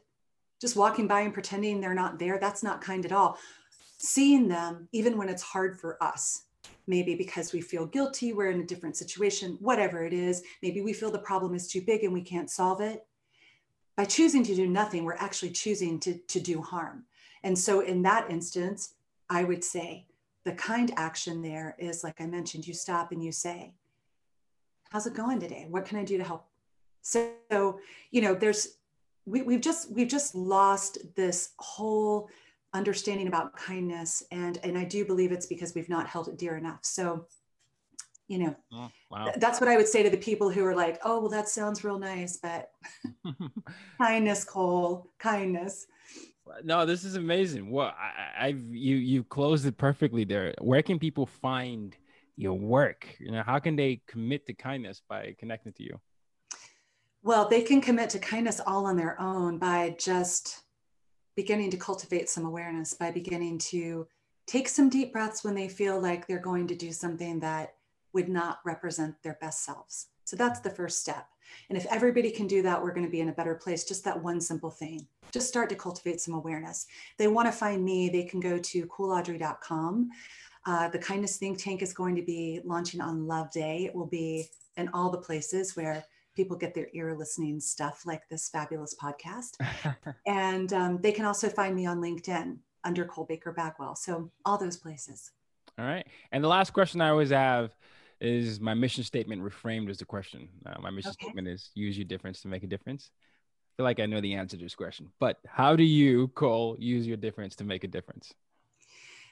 [0.60, 3.38] Just walking by and pretending they're not there, that's not kind at all.
[3.98, 6.44] Seeing them, even when it's hard for us,
[6.86, 10.92] maybe because we feel guilty, we're in a different situation, whatever it is, maybe we
[10.92, 13.06] feel the problem is too big and we can't solve it.
[13.96, 17.04] By choosing to do nothing, we're actually choosing to, to do harm.
[17.42, 18.94] And so, in that instance,
[19.30, 20.06] I would say
[20.44, 23.72] the kind action there is like I mentioned, you stop and you say,
[24.90, 25.66] How's it going today?
[25.68, 26.46] What can I do to help
[27.06, 27.78] so,
[28.10, 28.78] you know, there's
[29.26, 32.28] we, we've just we've just lost this whole
[32.76, 36.56] understanding about kindness, and and I do believe it's because we've not held it dear
[36.56, 36.80] enough.
[36.82, 37.26] So,
[38.28, 39.32] you know, oh, wow.
[39.36, 41.82] that's what I would say to the people who are like, oh, well, that sounds
[41.82, 42.70] real nice, but
[43.98, 45.86] kindness, Cole, kindness.
[46.62, 47.70] No, this is amazing.
[47.70, 50.54] Well, I, I've you you closed it perfectly there.
[50.60, 51.96] Where can people find
[52.36, 53.16] your work?
[53.18, 56.00] You know, how can they commit to kindness by connecting to you?
[57.22, 60.62] Well, they can commit to kindness all on their own by just
[61.36, 64.06] beginning to cultivate some awareness, by beginning to
[64.46, 67.74] take some deep breaths when they feel like they're going to do something that
[68.12, 70.08] would not represent their best selves.
[70.24, 71.28] So that's the first step.
[71.68, 73.84] And if everybody can do that, we're going to be in a better place.
[73.84, 75.06] Just that one simple thing.
[75.30, 76.86] Just start to cultivate some awareness.
[77.18, 80.10] they want to find me, they can go to coolaudrey.com.
[80.64, 83.84] Uh, the Kindness Think Tank is going to be launching on Love Day.
[83.84, 86.04] It will be in all the places where
[86.36, 89.56] people get their ear listening stuff like this fabulous podcast.
[90.26, 93.96] and um, they can also find me on LinkedIn under Cole Baker Bagwell.
[93.96, 95.32] So all those places.
[95.78, 96.06] All right.
[96.32, 97.70] And the last question I always have
[98.20, 100.48] is my mission statement reframed as the question.
[100.64, 101.24] Uh, my mission okay.
[101.24, 103.10] statement is use your difference to make a difference.
[103.12, 106.76] I feel like I know the answer to this question, but how do you, Cole,
[106.78, 108.32] use your difference to make a difference?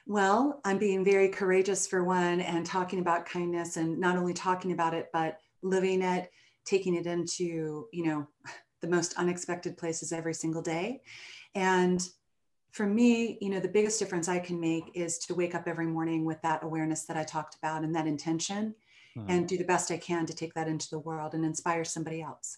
[0.05, 4.71] Well, I'm being very courageous for one and talking about kindness and not only talking
[4.71, 6.31] about it, but living it
[6.65, 8.27] taking it into, you know,
[8.81, 11.01] the most unexpected places every single day.
[11.55, 12.05] And
[12.71, 15.87] for me, you know, the biggest difference I can make is to wake up every
[15.87, 18.75] morning with that awareness that I talked about and that intention
[19.17, 19.31] mm-hmm.
[19.31, 22.21] and do the best I can to take that into the world and inspire somebody
[22.21, 22.57] else.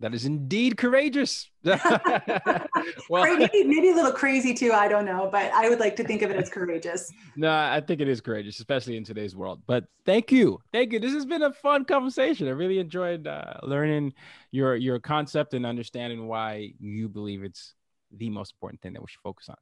[0.00, 1.50] That is indeed courageous.
[1.64, 4.72] well, maybe, maybe a little crazy too.
[4.72, 7.12] I don't know, but I would like to think of it as courageous.
[7.36, 9.62] no, I think it is courageous, especially in today's world.
[9.66, 10.98] But thank you, thank you.
[10.98, 12.48] This has been a fun conversation.
[12.48, 14.14] I really enjoyed uh, learning
[14.50, 17.74] your your concept and understanding why you believe it's
[18.16, 19.56] the most important thing that we should focus on.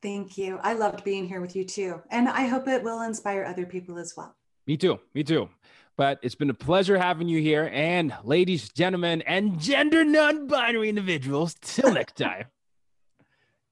[0.00, 0.58] Thank you.
[0.62, 3.98] I loved being here with you too, and I hope it will inspire other people
[3.98, 4.36] as well.
[4.66, 5.00] Me too.
[5.14, 5.48] Me too.
[6.00, 7.70] But it's been a pleasure having you here.
[7.74, 12.46] And ladies, gentlemen, and gender non binary individuals, till next time,